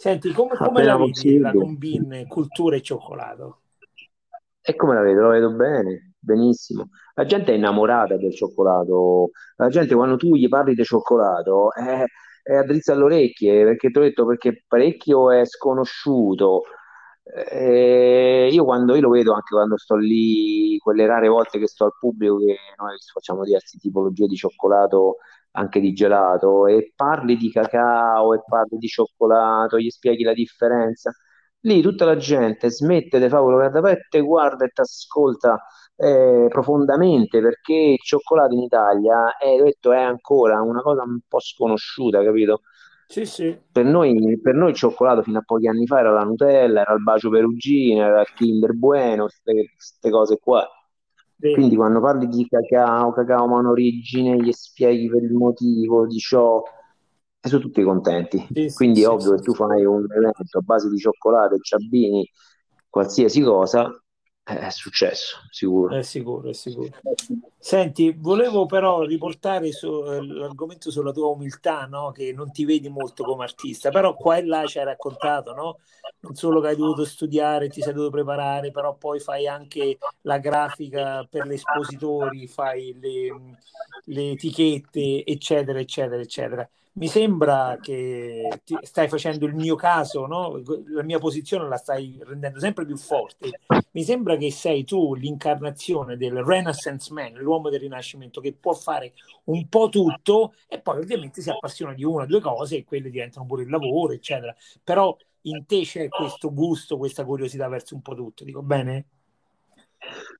[0.00, 3.60] Senti, come, come la vedi la combin cultura e cioccolato?
[4.62, 5.20] E come la vedo?
[5.20, 6.14] La vedo bene.
[6.18, 6.88] benissimo.
[7.14, 9.32] La gente è innamorata del cioccolato.
[9.56, 12.02] La gente quando tu gli parli di cioccolato è,
[12.42, 16.62] è a drizza alle orecchie, perché ti ho detto perché parecchio è sconosciuto.
[17.50, 21.84] Eh, io quando io lo vedo anche quando sto lì, quelle rare volte che sto
[21.84, 25.16] al pubblico, che noi facciamo diverse tipologie di cioccolato,
[25.52, 31.12] anche di gelato, e parli di cacao e parli di cioccolato, gli spieghi la differenza.
[31.64, 34.68] Lì tutta la gente smette di fare quello che ha da fare, te guarda e
[34.68, 35.60] ti ascolta
[35.96, 41.38] eh, profondamente perché il cioccolato in Italia è, detto, è ancora una cosa un po'
[41.40, 42.62] sconosciuta, capito?
[43.06, 43.58] Sì, sì.
[43.72, 46.94] Per noi, per noi il cioccolato fino a pochi anni fa era la Nutella, era
[46.94, 50.66] il bacio perugino, era il Kinder Bueno, queste cose qua.
[51.40, 51.54] Vero.
[51.54, 56.62] Quindi quando parli di cacao, cacao monorigine, gli spieghi per il motivo di ciò,
[57.40, 58.46] e sono tutti contenti.
[58.52, 60.96] Sì, sì, Quindi è sì, ovvio sì, che tu fai un evento a base di
[60.98, 62.28] cioccolato ci abbini
[62.88, 63.90] qualsiasi cosa,
[64.58, 65.96] è successo, sicuro.
[65.96, 66.90] È sicuro, è sicuro.
[67.58, 72.10] Senti, volevo però riportare su- eh, l'argomento sulla tua umiltà, no?
[72.10, 75.78] Che non ti vedi molto come artista, però qua e là ci hai raccontato, no?
[76.20, 80.38] Non solo che hai dovuto studiare, ti sei dovuto preparare, però poi fai anche la
[80.38, 83.56] grafica per gli espositori, fai le,
[84.04, 86.70] le etichette, eccetera, eccetera, eccetera.
[87.00, 88.46] Mi sembra che
[88.82, 90.60] stai facendo il mio caso, no?
[90.88, 93.60] La mia posizione la stai rendendo sempre più forte.
[93.92, 99.14] Mi sembra che sei tu l'incarnazione del Renaissance Man, l'uomo del Rinascimento, che può fare
[99.44, 103.08] un po' tutto e poi ovviamente si appassiona di una o due cose e quelle
[103.08, 104.54] diventano pure il lavoro, eccetera.
[104.84, 109.06] Però in te c'è questo gusto, questa curiosità verso un po' tutto, dico bene?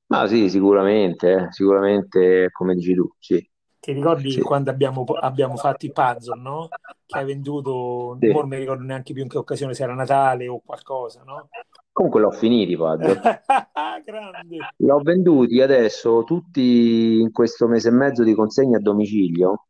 [0.09, 3.51] Ma sì, sicuramente, eh, sicuramente come dici tu, sì,
[3.81, 6.69] Ti ricordi sì, quando abbiamo, abbiamo fatto i puzzle, no?
[7.07, 8.31] Che hai venduto, sì.
[8.31, 11.49] non mi ricordo neanche più in che occasione, se era Natale o qualcosa, no?
[11.91, 13.21] Comunque l'ho finiti i puzzle.
[14.05, 14.57] Grande!
[14.77, 19.67] L'ho venduti adesso tutti in questo mese e mezzo di consegna a domicilio.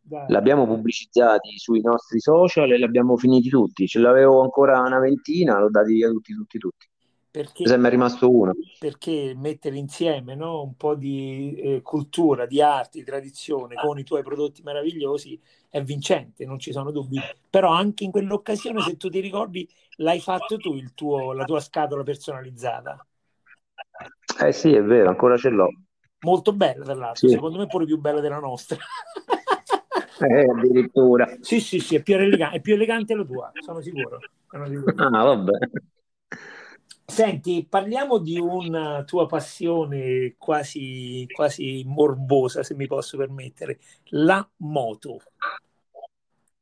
[0.00, 0.24] Dai.
[0.28, 3.86] L'abbiamo pubblicizzati sui nostri social e li abbiamo finiti tutti.
[3.86, 6.88] Ce l'avevo ancora una ventina, l'ho dati via tutti, tutti, tutti.
[7.30, 8.52] Perché, Se mi è rimasto uno.
[8.78, 10.62] perché mettere insieme, no?
[10.62, 15.82] Un po' di eh, cultura, di arte, di tradizione con i tuoi prodotti meravigliosi è
[15.82, 17.24] vincente, non ci sono dubbi.
[17.48, 21.60] Però anche in quell'occasione, se tu ti ricordi, l'hai fatto tu il tuo, la tua
[21.60, 23.04] scatola personalizzata.
[24.42, 25.68] Eh sì, è vero, ancora ce l'ho.
[26.20, 28.76] Molto bella, tra l'altro, Sì, secondo me pure più bella della nostra.
[30.20, 31.26] eh, addirittura.
[31.40, 34.24] Sì, sì, sì, è più elegante, è più elegante la tua, sono sicuro.
[34.48, 34.94] sono sicuro.
[34.98, 35.58] Ah, vabbè.
[37.10, 43.80] Senti, parliamo di una tua passione quasi, quasi morbosa, se mi posso permettere,
[44.10, 45.20] la moto.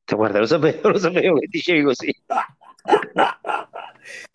[0.07, 2.11] Guarda, lo sapevo, lo sapevo che dicevi così.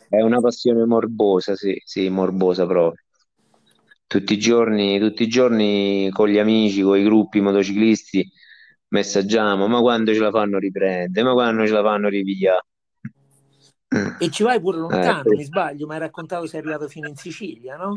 [0.07, 3.01] È una passione morbosa, sì, sì, morbosa proprio.
[4.05, 8.31] Tutti i giorni, tutti i giorni con gli amici, con i gruppi motociclisti,
[8.89, 12.07] messaggiamo, ma quando ce la fanno riprendere, ma quando ce la fanno
[14.19, 16.87] E ci vai pure Eh, lontano, poi- mi sbaglio, mi hai raccontato che sei arrivato
[16.87, 17.93] fino in Sicilia, no?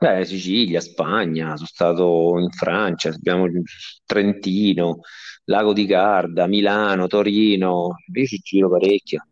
[0.00, 3.46] Beh, Sicilia, Spagna, sono stato in Francia, abbiamo
[4.06, 5.00] Trentino,
[5.44, 9.26] Lago di Garda, Milano, Torino, io ci giro parecchio.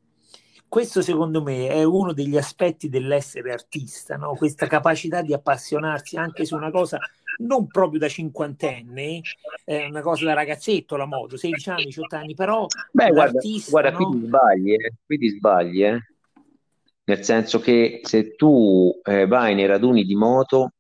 [0.68, 4.34] Questo secondo me è uno degli aspetti dell'essere artista, no?
[4.34, 6.98] Questa capacità di appassionarsi anche su una cosa
[7.38, 9.20] non proprio da cinquantenne,
[9.64, 13.92] è una cosa da ragazzetto la moto, 16 anni, 18 anni, però Beh, guarda, guarda,
[13.92, 14.10] qui no?
[14.10, 16.00] ti sbagli, eh, qui ti sbagli, eh.
[17.04, 20.72] Nel senso che se tu eh, vai nei raduni di moto,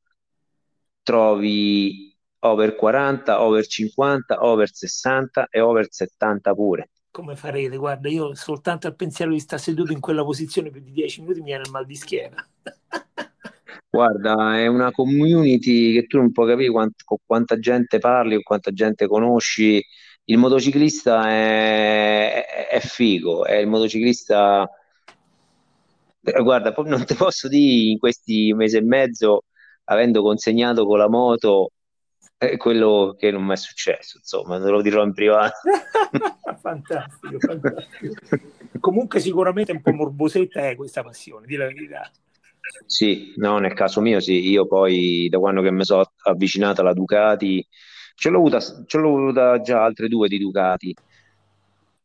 [1.02, 6.90] trovi over 40, over 50, over 60 e over 70 pure.
[7.10, 7.76] Come farete?
[7.76, 11.38] Guarda, io soltanto al pensiero di stare seduto in quella posizione più di 10 minuti
[11.38, 12.46] mi viene il mal di schiena.
[13.96, 18.42] Guarda, è una community che tu non puoi capire quant- con quanta gente parli, con
[18.42, 19.82] quanta gente conosci.
[20.24, 24.68] Il motociclista è, è- figo, è il motociclista.
[26.22, 29.44] eh, Guarda, non ti posso dire in questi mesi e mezzo,
[29.84, 31.70] avendo consegnato con la moto,
[32.38, 35.56] eh, quello che non mi è successo, insomma, te lo dirò in privato.
[36.60, 38.14] fantastico, fantastico.
[38.78, 42.10] Comunque sicuramente un po' morbosetta è questa passione, di la verità.
[42.86, 46.92] Sì, no, nel caso mio sì, io poi da quando che mi sono avvicinato alla
[46.92, 47.66] Ducati,
[48.14, 50.94] ce l'ho avuta, ce l'ho avuta già altre due di Ducati,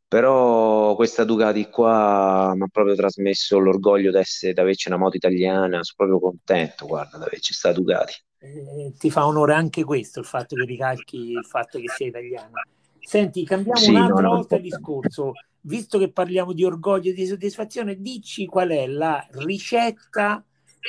[0.08, 4.18] però questa Ducati qua mi ha proprio trasmesso l'orgoglio di
[4.60, 8.14] averci una moto italiana, sono proprio contento, guarda, di averci sta Ducati.
[8.40, 12.62] Eh, ti fa onore anche questo, il fatto che ricalchi il fatto che sei italiana.
[13.00, 15.32] Senti, cambiamo Sì, un'altra no, volta il discorso.
[15.64, 20.44] Visto che parliamo di orgoglio e di soddisfazione, dici qual è la ricetta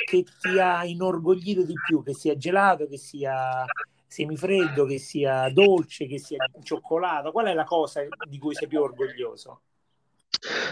[0.07, 3.65] che ti ha inorgoglito di più, che sia gelato, che sia
[4.07, 7.33] semifreddo, che sia dolce, che sia cioccolato?
[7.33, 9.63] Qual è la cosa di cui sei più orgoglioso?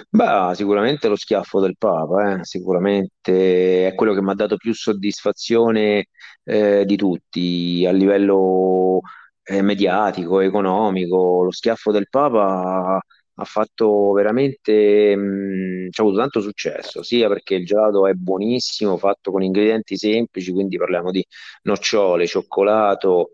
[0.09, 4.75] Beh, sicuramente lo schiaffo del Papa, eh, sicuramente è quello che mi ha dato più
[4.75, 6.09] soddisfazione
[6.43, 9.01] eh, di tutti a livello
[9.45, 11.45] eh, mediatico, economico.
[11.45, 13.01] Lo schiaffo del Papa
[13.35, 19.31] ha fatto veramente, mh, c'ha avuto tanto successo, sia perché il gelato è buonissimo, fatto
[19.31, 21.25] con ingredienti semplici, quindi parliamo di
[21.63, 23.33] nocciole, cioccolato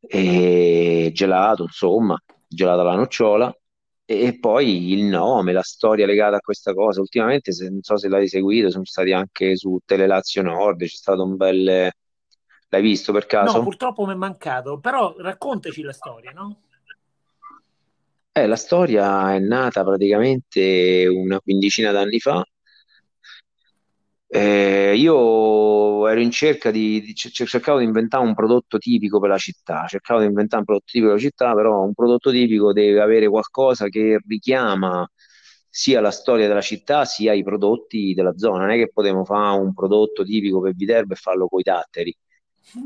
[0.00, 3.52] e gelato, insomma, gelato alla nocciola.
[4.10, 7.00] E poi il nome, la storia legata a questa cosa.
[7.00, 11.24] Ultimamente, se, non so se l'hai seguito, sono stati anche su Telelazio Nord, c'è stato
[11.24, 11.90] un bel...
[12.70, 13.58] L'hai visto per caso?
[13.58, 16.62] No, purtroppo mi è mancato, però raccontaci la storia, no?
[18.38, 22.44] Eh, la storia è nata praticamente una quindicina d'anni fa.
[24.30, 29.30] Eh, io ero in cerca di, di- cer- cercavo di inventare un prodotto tipico per
[29.30, 32.72] la città, cercavo di inventare un prodotto tipico per la città, però un prodotto tipico
[32.72, 35.08] deve avere qualcosa che richiama
[35.68, 38.60] sia la storia della città sia i prodotti della zona.
[38.60, 42.16] Non è che potevo fare un prodotto tipico per Viterbo e farlo coi datteri.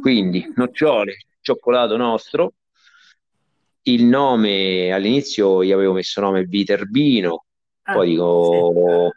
[0.01, 2.55] Quindi nocciole, cioccolato nostro
[3.85, 7.45] il nome all'inizio gli avevo messo nome Viterbino,
[7.85, 9.11] Ah, poi dico,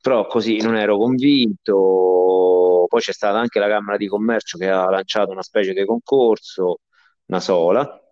[0.00, 2.84] però così non ero convinto.
[2.88, 6.80] Poi c'è stata anche la Camera di Commercio che ha lanciato una specie di concorso,
[7.26, 8.02] una sola.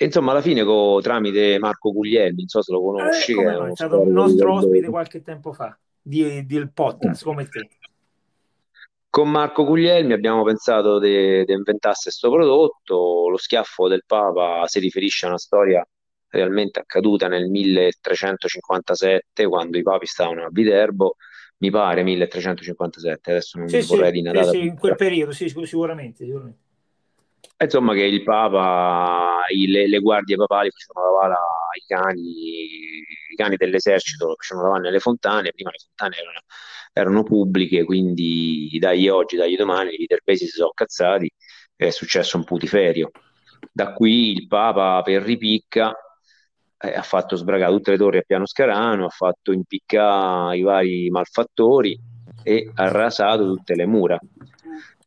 [0.00, 3.52] E insomma, alla fine, co- tramite Marco Guglielmi, non so se lo Eh, conosci, come
[3.52, 7.48] è no, è stato un di nostro ospite qualche tempo fa di, del podcast come
[7.48, 7.68] te.
[9.10, 13.28] Con Marco Guglielmi abbiamo pensato di inventasse questo prodotto.
[13.28, 15.86] Lo schiaffo del Papa si riferisce a una storia
[16.28, 21.16] realmente accaduta nel 1357, quando i papi stavano a Viterbo,
[21.58, 25.48] mi pare 1357, adesso non Sì, vorrei sì, di una sì, in quel periodo, sì,
[25.48, 26.58] sic- sicuramente, sicuramente.
[27.60, 31.34] Insomma, che il Papa, i- le, le guardie papali facevano lavare
[31.80, 32.20] i cani,
[33.32, 36.40] i cani dell'esercito lo facevano lavare nelle fontane, prima le fontane erano,
[36.98, 41.30] erano pubbliche, quindi dagli oggi, dagli domani, i viterbesi si sono cazzati,
[41.76, 43.10] è successo un putiferio.
[43.72, 45.94] Da qui il Papa per ripicca
[46.76, 51.08] eh, ha fatto sbragare tutte le torri a Piano Scarano, ha fatto impiccare i vari
[51.10, 51.98] malfattori
[52.42, 54.18] e ha rasato tutte le mura.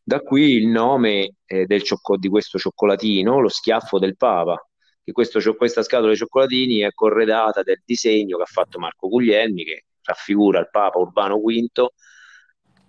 [0.02, 4.56] Da qui il nome eh, del ciocco- di questo cioccolatino, lo schiaffo del Papa,
[5.04, 9.64] che questo questa scatola di cioccolatini è corredata del disegno che ha fatto Marco Guglielmi,
[9.64, 11.86] che raffigura il Papa Urbano V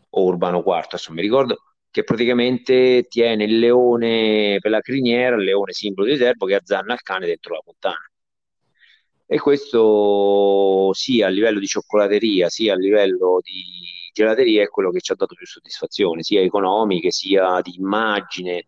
[0.10, 1.58] o Urbano IV, adesso mi ricordo,
[1.90, 6.94] che praticamente tiene il leone per la criniera, il leone simbolo di Viterbo, che azzanna
[6.94, 8.12] il cane dentro la fontana.
[9.26, 13.64] E questo sia a livello di cioccolateria, sia a livello di
[14.14, 18.68] gelateria è quello che ci ha dato più soddisfazione, sia economiche, sia di immagine.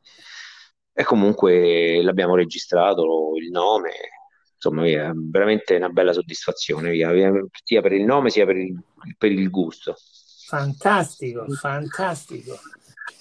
[0.94, 3.92] E comunque l'abbiamo registrato, il nome,
[4.56, 7.32] insomma, via, veramente una bella soddisfazione, via, via,
[7.64, 8.82] sia per il nome sia per il,
[9.18, 9.96] per il gusto.
[10.48, 12.58] Fantastico, fantastico.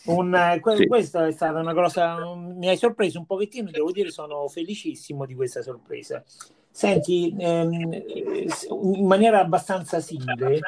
[0.07, 0.87] Un, eh, que- Sì.
[0.87, 5.35] questa è stata una cosa, mi hai sorpreso un pochettino, devo dire, sono felicissimo di
[5.35, 6.22] questa sorpresa.
[6.70, 10.61] Senti, ehm, eh, in maniera abbastanza simile,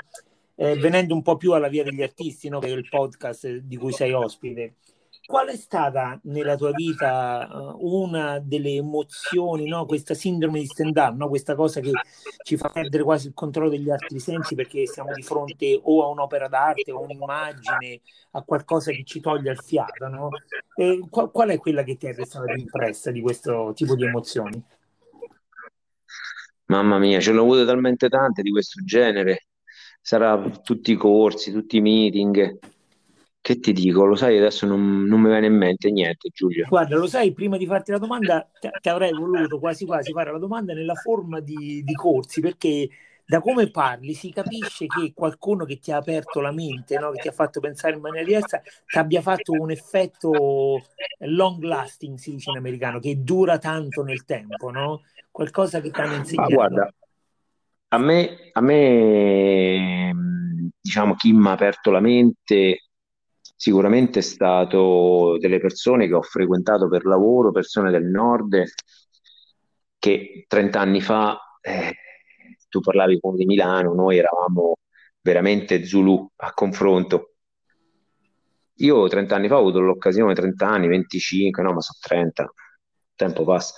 [0.54, 3.76] eh, venendo un po' più alla via degli artisti, no, che è il podcast di
[3.76, 4.76] cui sei ospite,
[5.26, 11.16] qual è stata nella tua vita eh, una delle emozioni, no, questa sindrome di Stendhal,
[11.16, 11.90] no, questa cosa che
[12.44, 16.08] ci fa perdere quasi il controllo degli altri sensi perché siamo di fronte o a
[16.08, 18.00] un'opera d'arte o a un'immagine,
[18.32, 20.28] a qualcosa che ci toglie il fiato, no?
[21.10, 24.62] Qual, qual è quella che ti è restata più impressa di questo tipo di emozioni?
[26.66, 29.46] Mamma mia, ce l'ho avute talmente tante di questo genere.
[30.00, 32.58] Sarà tutti i corsi, tutti i meeting.
[33.46, 34.04] Che ti dico?
[34.04, 36.66] Lo sai, adesso non, non mi viene in mente niente, Giulio.
[36.68, 40.32] Guarda, lo sai, prima di farti la domanda, ti ti avrei voluto quasi quasi fare
[40.32, 42.88] la domanda nella forma di, di corsi, perché
[43.24, 47.10] da come parli si capisce che qualcuno che ti ha aperto la mente, no?
[47.12, 50.86] Che ti ha fatto pensare in maniera diversa, ti abbia fatto un effetto
[51.18, 55.02] long lasting, si dice in americano, che dura tanto nel tempo, no?
[55.30, 56.54] Qualcosa che ti hanno Ma insegnato.
[56.54, 56.90] guarda,
[57.90, 62.85] a me, a me, mh, diciamo, chi mi ha aperto la mente
[63.56, 68.62] sicuramente è stato delle persone che ho frequentato per lavoro, persone del nord,
[69.98, 71.94] che 30 anni fa, eh,
[72.68, 74.76] tu parlavi con di Milano, noi eravamo
[75.22, 77.32] veramente Zulu a confronto.
[78.80, 82.50] Io 30 anni fa ho avuto l'occasione, 30 anni, 25, no, ma sono 30, il
[83.14, 83.74] tempo passa,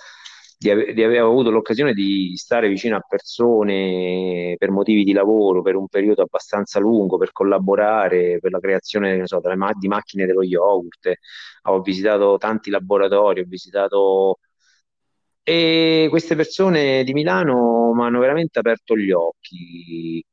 [0.59, 5.61] di, ave- di aver avuto l'occasione di stare vicino a persone per motivi di lavoro
[5.61, 10.43] per un periodo abbastanza lungo, per collaborare per la creazione so, ma- di macchine dello
[10.43, 11.13] yogurt.
[11.63, 14.39] Ho visitato tanti laboratori, ho visitato...
[15.43, 20.23] E queste persone di Milano mi hanno veramente aperto gli occhi.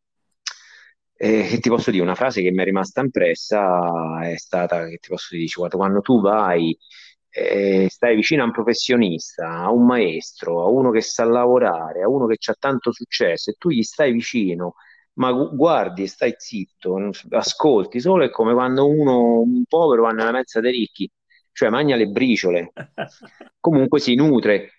[1.18, 5.08] E ti posso dire, una frase che mi è rimasta impressa è stata, che ti
[5.08, 6.76] posso dire, guarda, quando tu vai
[7.36, 12.08] eh, stai vicino a un professionista, a un maestro, a uno che sa lavorare, a
[12.08, 14.74] uno che ha tanto successo e tu gli stai vicino,
[15.14, 20.32] ma guardi e stai zitto, ascolti, solo è come quando uno, un povero va nella
[20.32, 21.10] mezza dei ricchi,
[21.52, 22.72] cioè mangia le briciole,
[23.60, 24.70] comunque si nutre.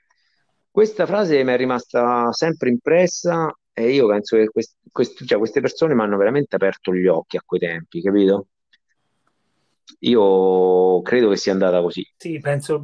[0.71, 5.61] Questa frase mi è rimasta sempre impressa e io penso che quest, quest, cioè, queste
[5.61, 8.47] persone mi hanno veramente aperto gli occhi a quei tempi, capito?
[9.99, 12.05] Io credo che sia andata così.
[12.17, 12.83] Sì, penso,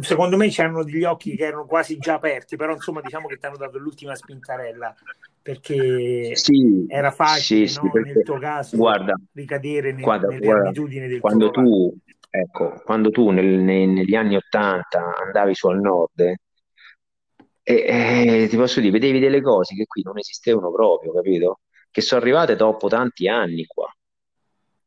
[0.00, 3.46] secondo me c'erano degli occhi che erano quasi già aperti, però insomma diciamo che ti
[3.46, 4.94] hanno dato l'ultima spintarella
[5.42, 7.92] perché sì, facile sì, sì, no?
[7.94, 11.94] nel tuo caso guarda, ricadere nel, guarda, nelle guarda, abitudini del quando tu,
[12.28, 16.36] ecco, quando tu nel, nei, negli anni Ottanta andavi su al nord e,
[17.62, 21.60] e, ti posso dire, vedevi delle cose che qui non esistevano proprio, capito?
[21.90, 23.90] Che sono arrivate dopo tanti anni qua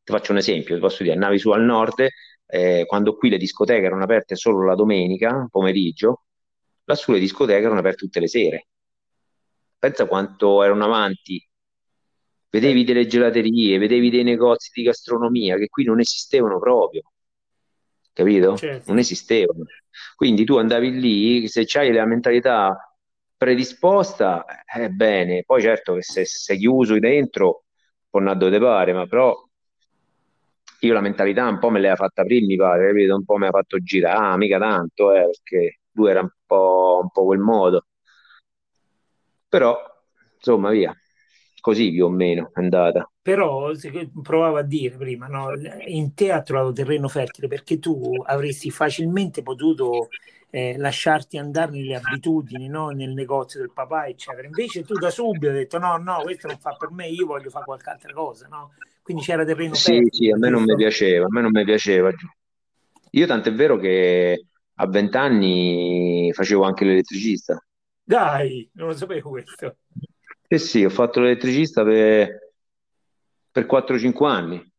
[0.04, 2.08] ti faccio un esempio, ti posso dire, andavi su al nord,
[2.46, 6.26] eh, quando qui le discoteche erano aperte solo la domenica, pomeriggio,
[6.86, 8.68] lassù le discoteche erano aperte tutte le sere.
[9.78, 11.46] Pensa quanto erano avanti.
[12.50, 17.02] Vedevi delle gelaterie, vedevi dei negozi di gastronomia che qui non esistevano proprio.
[18.14, 18.56] Capito?
[18.56, 18.90] Certo.
[18.90, 19.64] Non esistevano.
[20.16, 22.96] Quindi tu andavi lì, se hai la mentalità
[23.36, 25.44] predisposta, è eh, bene.
[25.44, 27.64] Poi certo che se sei chiuso dentro,
[28.10, 29.36] può andare dove pare, ma però
[30.88, 33.16] io la mentalità un po' me l'ha fatta prima, mi pare, capito?
[33.16, 37.10] Un po' mi ha fatto girare, mica tanto, eh, perché lui era un po', un
[37.10, 37.86] po' quel modo.
[39.48, 39.78] Però,
[40.36, 40.94] insomma, via,
[41.62, 43.10] così più o meno è andata.
[43.22, 43.72] Però
[44.22, 45.52] provavo a dire prima, no?
[45.86, 50.10] in te ha trovato terreno fertile perché tu avresti facilmente potuto
[50.50, 52.90] eh, lasciarti andare nelle abitudini, no?
[52.90, 54.46] nel negozio del papà, eccetera.
[54.46, 57.50] Invece tu da subito hai detto no, no, questo non fa per me, io voglio
[57.50, 58.48] fare qualche altra cosa.
[58.48, 58.72] No?
[59.04, 60.10] Quindi c'era terreno sì, fertile.
[60.12, 62.10] Sì, a me non mi piaceva, a me non mi piaceva.
[63.12, 64.46] Io tant'è vero che
[64.76, 67.64] a vent'anni facevo anche l'elettricista.
[68.02, 69.76] Dai, non lo sapevo questo.
[70.48, 72.54] Eh sì, ho fatto l'elettricista per,
[73.52, 74.72] per 4-5 anni.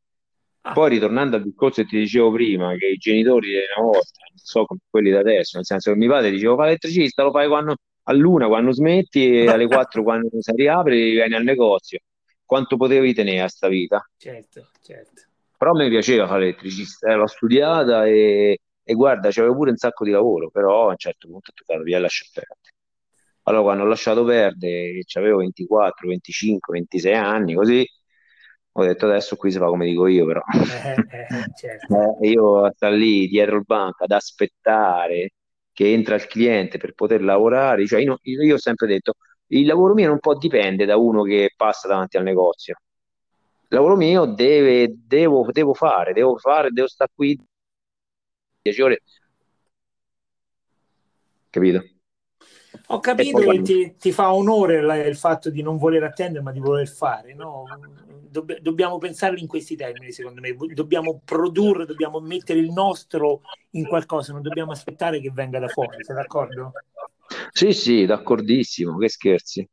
[0.63, 0.73] Ah.
[0.73, 4.65] Poi ritornando al discorso che ti dicevo prima, che i genitori una volta, non so
[4.65, 7.77] come quelli da adesso, nel senso che mio padre diceva fai l'elettricista, lo fai quando,
[8.05, 11.99] all'una quando smetti e alle 4 quando si riapre vieni al negozio
[12.45, 14.07] quanto potevi tenere a sta vita.
[14.17, 15.23] Certo, certo.
[15.57, 19.77] Però a me piaceva fare l'elettricista, eh, l'ho studiata e, e guarda, c'avevo pure un
[19.77, 22.73] sacco di lavoro, però a un certo punto ho toccato via lasciare perdere.
[23.47, 27.87] Allora quando ho lasciato perdere, avevo 24, 25, 26 anni, così
[28.77, 30.41] ho detto adesso qui si fa come dico io però.
[30.53, 31.27] Eh, eh,
[31.57, 32.19] certo.
[32.23, 35.31] eh, io sto lì dietro il banco ad aspettare
[35.73, 39.15] che entra il cliente per poter lavorare, cioè io, io ho sempre detto
[39.49, 42.77] il lavoro mio non può dipendere da uno che passa davanti al negozio.
[43.69, 47.39] Il lavoro mio deve, devo, devo fare, devo fare, devo stare qui
[48.63, 49.03] 10 ore.
[51.51, 51.85] Capito?
[52.89, 54.79] Ho capito che ti, ti, fa onore
[55.09, 57.35] il fatto di non voler attendere, ma di voler fare.
[57.35, 57.65] No?
[58.29, 60.55] Dobb- dobbiamo pensarli in questi termini, secondo me.
[60.73, 63.41] Dobbiamo produrre, dobbiamo mettere il nostro
[63.71, 66.03] in qualcosa, non dobbiamo aspettare che venga da fuori.
[66.05, 66.73] Sei d'accordo?
[67.51, 69.69] Sì, sì, d'accordissimo, che scherzi.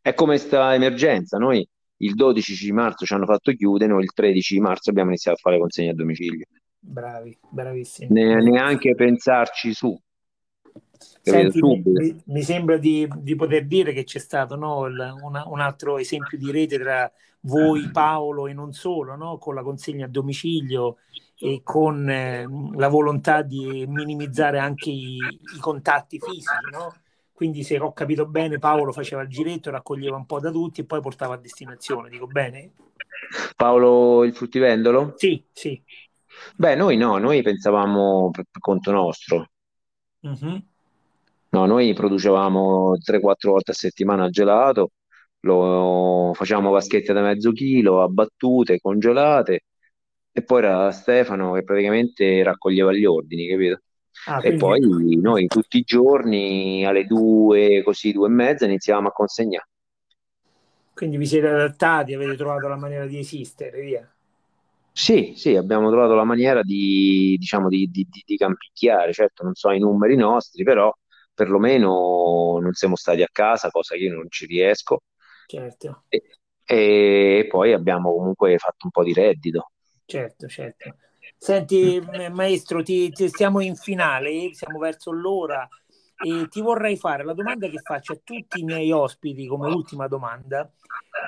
[0.00, 1.66] È come sta emergenza, noi
[1.98, 5.58] il 12 marzo ci hanno fatto chiudere, noi il 13 marzo abbiamo iniziato a fare
[5.58, 6.46] consegne a domicilio.
[6.78, 8.12] Bravi, bravissimi.
[8.12, 9.98] Ne, neanche pensarci su.
[11.20, 15.60] Senti, mi, mi, sembra di, di, poter dire che c'è stato no, il, una, un
[15.60, 20.08] altro esempio di rete tra voi, Paolo e non solo, no, con la consegna a
[20.08, 20.98] domicilio
[21.38, 26.70] e con eh, la volontà di minimizzare anche i, i contatti fisici.
[26.72, 26.94] No?
[27.32, 30.84] Quindi, se ho capito bene, Paolo faceva il giretto, raccoglieva un po' da tutti e
[30.84, 32.08] poi portava a destinazione.
[32.08, 32.72] Dico bene?
[33.54, 35.12] Paolo il fruttivendolo?
[35.16, 35.82] Sì, sì.
[36.54, 39.50] Beh, noi no, noi pensavamo per, per conto nostro.
[40.26, 40.56] Mm-hmm.
[41.50, 44.92] No, noi producevamo 3-4 volte a settimana gelato,
[45.40, 49.64] lo facevamo vaschette da mezzo chilo, abbattute, congelate,
[50.36, 53.80] e poi era Stefano che praticamente raccoglieva gli ordini, capito?
[54.26, 54.80] Ah, e poi
[55.16, 59.68] noi tutti i giorni alle due, così due e mezza, iniziavamo a consegnare.
[60.92, 64.06] Quindi vi siete adattati, avete trovato la maniera di esistere, via.
[64.92, 69.70] Sì, sì, abbiamo trovato la maniera di, diciamo, di, di, di campicchiare, certo non so
[69.70, 70.94] i numeri nostri, però
[71.32, 75.00] perlomeno non siamo stati a casa, cosa che io non ci riesco.
[75.46, 76.02] Certo.
[76.08, 76.22] E,
[76.62, 79.70] e poi abbiamo comunque fatto un po' di reddito.
[80.06, 80.96] Certo, certo.
[81.36, 82.00] Senti,
[82.30, 85.68] maestro, ti, ti, stiamo in finale, siamo verso l'ora
[86.16, 90.06] e ti vorrei fare la domanda che faccio a tutti i miei ospiti come ultima
[90.06, 90.70] domanda.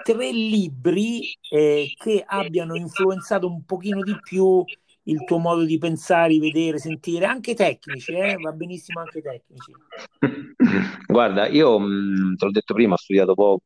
[0.03, 4.64] Tre libri eh, che abbiano influenzato un pochino di più
[5.09, 8.37] il tuo modo di pensare, vedere, sentire, anche tecnici, eh?
[8.37, 9.72] va benissimo anche tecnici.
[11.07, 13.62] Guarda, io te l'ho detto prima, ho studiato poco.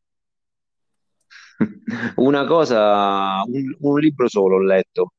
[2.16, 5.12] Una cosa, un, un libro solo ho letto,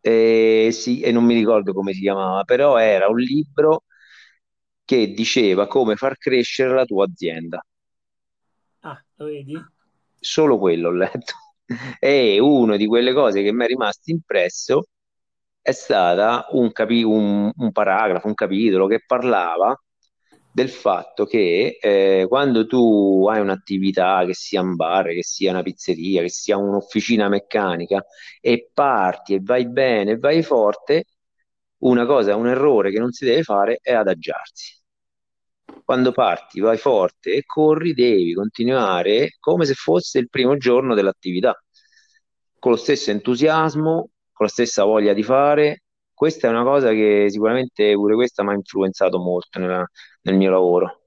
[0.00, 3.84] e, sì, e non mi ricordo come si chiamava, però era un libro
[4.84, 7.64] che diceva come far crescere la tua azienda.
[8.82, 9.54] Ah, lo vedi?
[10.18, 11.34] Solo quello ho letto.
[12.00, 14.84] E una di quelle cose che mi è rimasto impresso
[15.62, 19.74] è stata un, capi- un, un paragrafo, un capitolo che parlava
[20.52, 25.62] del fatto che eh, quando tu hai un'attività, che sia un bar, che sia una
[25.62, 28.04] pizzeria, che sia un'officina meccanica,
[28.40, 31.04] e parti e vai bene, e vai forte,
[31.78, 34.80] una cosa, un errore che non si deve fare è adagiarsi.
[35.84, 41.56] Quando parti, vai forte e corri, devi continuare come se fosse il primo giorno dell'attività,
[42.58, 45.82] con lo stesso entusiasmo, con la stessa voglia di fare.
[46.14, 49.84] Questa è una cosa che sicuramente pure questa mi ha influenzato molto nella,
[50.22, 51.00] nel mio lavoro.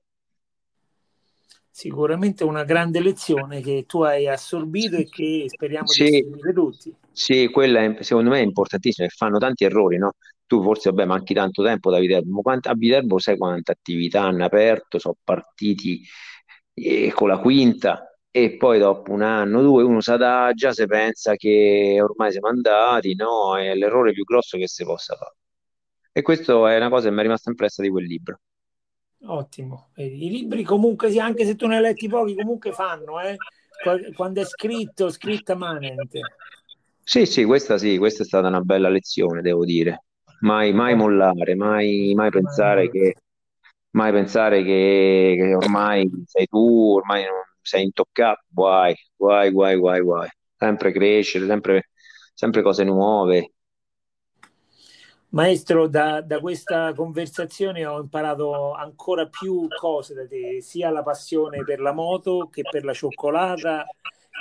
[1.69, 6.95] Sicuramente una grande lezione che tu hai assorbito e che speriamo sì, di seguire tutti.
[7.11, 10.13] Sì, quella è, secondo me è importantissima, fanno tanti errori, no?
[10.47, 14.45] Tu forse, vabbè, manchi tanto tempo da Viterbo, ma a Viterbo sai quante attività hanno
[14.45, 16.01] aperto, sono partiti
[16.75, 21.35] eh, con la quinta e poi dopo un anno, due, uno si adagia, se pensa
[21.35, 23.57] che ormai siamo andati, no?
[23.57, 25.35] È l'errore più grosso che si possa fare.
[26.11, 28.39] E questa è una cosa che mi è rimasta impressa di quel libro.
[29.27, 29.89] Ottimo.
[29.95, 33.35] I libri comunque, sì, anche se tu ne hai letti pochi, comunque fanno, eh?
[34.13, 36.21] Quando è scritto, scritta manente.
[37.03, 40.03] Sì, sì, questa sì, questa è stata una bella lezione, devo dire.
[40.41, 43.15] Mai, mai mollare, mai, mai pensare che,
[43.91, 50.01] mai pensare che, che ormai sei tu, ormai non sei intoccato, guai, guai, guai, guai,
[50.01, 50.29] guai.
[50.55, 51.89] Sempre crescere, sempre,
[52.33, 53.53] sempre cose nuove,
[55.29, 61.63] Maestro, da, da, questa conversazione ho imparato ancora più cose da te, sia la passione
[61.63, 63.85] per la moto che per la cioccolata,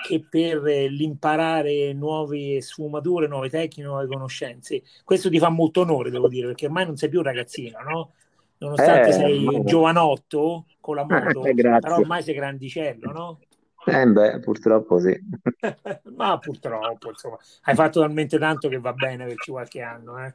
[0.06, 4.82] che per l'imparare nuove sfumature, nuove tecniche, nuove conoscenze.
[5.02, 8.12] Questo ti fa molto onore, devo dire, perché ormai non sei più ragazzino, no?
[8.58, 9.64] Nonostante eh, sei ma...
[9.64, 13.38] giovanotto con la moto, eh, però ormai sei grandicello, no?
[13.86, 15.18] Eh beh, purtroppo sì.
[16.16, 20.24] Ma purtroppo, insomma, hai fatto talmente tanto che va bene averci qualche anno.
[20.24, 20.34] Eh,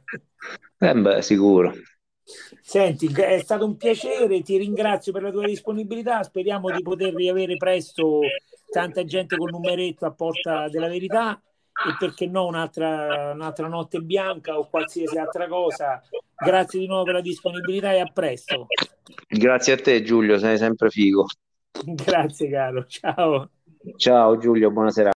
[0.78, 1.72] eh beh, sicuro.
[2.60, 7.56] Senti, è stato un piacere, ti ringrazio per la tua disponibilità, speriamo di poter riavere
[7.56, 8.20] presto
[8.70, 11.40] tanta gente col numeretto a porta della verità
[11.88, 16.00] e perché no un'altra, un'altra notte bianca o qualsiasi altra cosa.
[16.36, 18.66] Grazie di nuovo per la disponibilità e a presto.
[19.28, 21.26] Grazie a te Giulio, sei sempre figo.
[21.84, 23.50] Grazie caro, ciao.
[23.96, 25.10] Ciao Giulio, buonasera.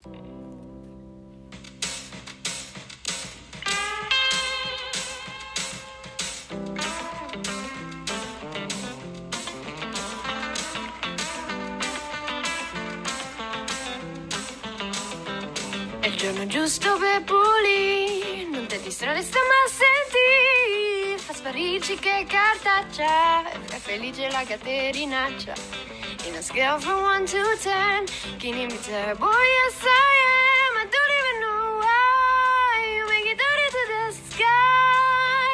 [16.00, 22.26] È il giorno giusto per pulire, non ti distrarre, stiamo a sentire, fa sparirci che
[22.28, 26.01] cartaccia, è felice la caterinaccia.
[26.28, 28.06] In a scale from 1 to 10,
[28.38, 29.28] can you be terrible?
[29.28, 30.78] Yes, I am.
[30.78, 35.52] I don't even know why you make it dirty to the sky.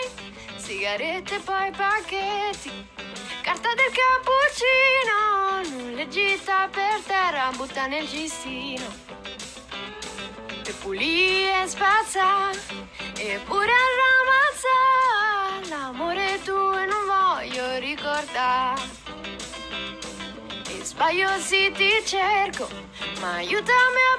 [0.58, 2.72] Sigarette, poi pacchetti.
[3.44, 5.20] Carta del cappuccino.
[5.72, 8.86] Nulla gita per terra, butta nel cestino.
[10.66, 12.50] E pulì e spazza.
[13.16, 15.70] Eppure ramazza.
[15.70, 18.97] L'amore tuo non voglio ricordare.
[20.98, 22.68] Sbaglio sì ti cerco,
[23.22, 24.16] ma aiutami a